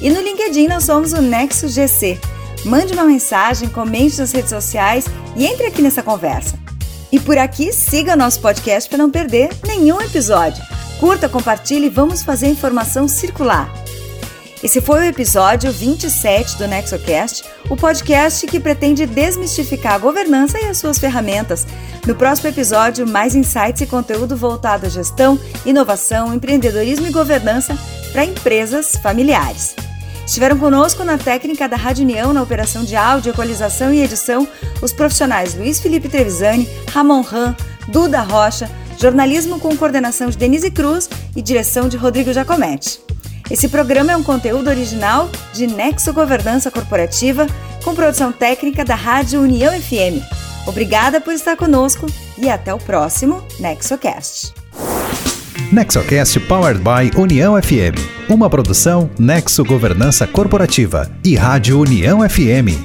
e 0.00 0.08
no 0.08 0.22
LinkedIn 0.22 0.66
nós 0.66 0.84
somos 0.84 1.12
o 1.12 1.20
NexoGC. 1.20 2.18
Mande 2.64 2.94
uma 2.94 3.04
mensagem, 3.04 3.68
comente 3.68 4.18
nas 4.18 4.32
redes 4.32 4.48
sociais 4.48 5.04
e 5.36 5.44
entre 5.44 5.66
aqui 5.66 5.82
nessa 5.82 6.02
conversa. 6.02 6.58
E 7.12 7.20
por 7.20 7.36
aqui, 7.36 7.70
siga 7.70 8.16
nosso 8.16 8.40
podcast 8.40 8.88
para 8.88 8.96
não 8.98 9.10
perder 9.10 9.50
nenhum 9.66 10.00
episódio. 10.00 10.64
Curta, 10.98 11.28
compartilhe 11.28 11.88
e 11.88 11.90
vamos 11.90 12.22
fazer 12.22 12.46
a 12.46 12.50
informação 12.50 13.06
circular. 13.08 13.70
Esse 14.62 14.80
foi 14.80 15.00
o 15.00 15.04
episódio 15.04 15.70
27 15.70 16.58
do 16.58 16.66
NexoCast, 16.66 17.44
o 17.70 17.76
podcast 17.76 18.46
que 18.46 18.58
pretende 18.58 19.06
desmistificar 19.06 19.94
a 19.94 19.98
governança 19.98 20.58
e 20.58 20.64
as 20.64 20.78
suas 20.78 20.98
ferramentas. 20.98 21.66
No 22.06 22.14
próximo 22.14 22.48
episódio, 22.48 23.06
mais 23.06 23.34
insights 23.34 23.82
e 23.82 23.86
conteúdo 23.86 24.36
voltado 24.36 24.86
à 24.86 24.88
gestão, 24.88 25.38
inovação, 25.66 26.32
empreendedorismo 26.32 27.06
e 27.06 27.12
governança 27.12 27.76
para 28.12 28.24
empresas 28.24 28.96
familiares. 28.96 29.76
Estiveram 30.26 30.58
conosco 30.58 31.04
na 31.04 31.16
técnica 31.16 31.68
da 31.68 31.76
Rádio 31.76 32.04
União, 32.04 32.32
na 32.32 32.42
operação 32.42 32.84
de 32.84 32.94
áudio, 32.94 33.30
equalização 33.30 33.92
e 33.92 34.02
edição, 34.02 34.46
os 34.82 34.92
profissionais 34.92 35.54
Luiz 35.54 35.80
Felipe 35.80 36.08
Trevisani, 36.08 36.68
Ramon 36.92 37.22
Ram, 37.22 37.56
Duda 37.88 38.20
Rocha, 38.20 38.70
jornalismo 38.98 39.58
com 39.58 39.74
coordenação 39.76 40.28
de 40.28 40.36
Denise 40.36 40.70
Cruz 40.70 41.08
e 41.34 41.40
direção 41.40 41.88
de 41.88 41.96
Rodrigo 41.96 42.32
Giacometti. 42.32 43.07
Esse 43.50 43.68
programa 43.68 44.12
é 44.12 44.16
um 44.16 44.22
conteúdo 44.22 44.68
original 44.68 45.30
de 45.54 45.66
Nexo 45.66 46.12
Governança 46.12 46.70
Corporativa, 46.70 47.46
com 47.82 47.94
produção 47.94 48.30
técnica 48.30 48.84
da 48.84 48.94
Rádio 48.94 49.40
União 49.40 49.72
FM. 49.72 50.22
Obrigada 50.66 51.20
por 51.20 51.32
estar 51.32 51.56
conosco 51.56 52.06
e 52.36 52.50
até 52.50 52.74
o 52.74 52.78
próximo 52.78 53.42
NexoCast. 53.58 54.52
NexoCast 55.72 56.40
Powered 56.40 56.80
by 56.80 57.18
União 57.18 57.60
FM. 57.60 57.96
Uma 58.28 58.50
produção 58.50 59.10
Nexo 59.18 59.64
Governança 59.64 60.26
Corporativa 60.26 61.10
e 61.24 61.34
Rádio 61.34 61.80
União 61.80 62.20
FM. 62.28 62.76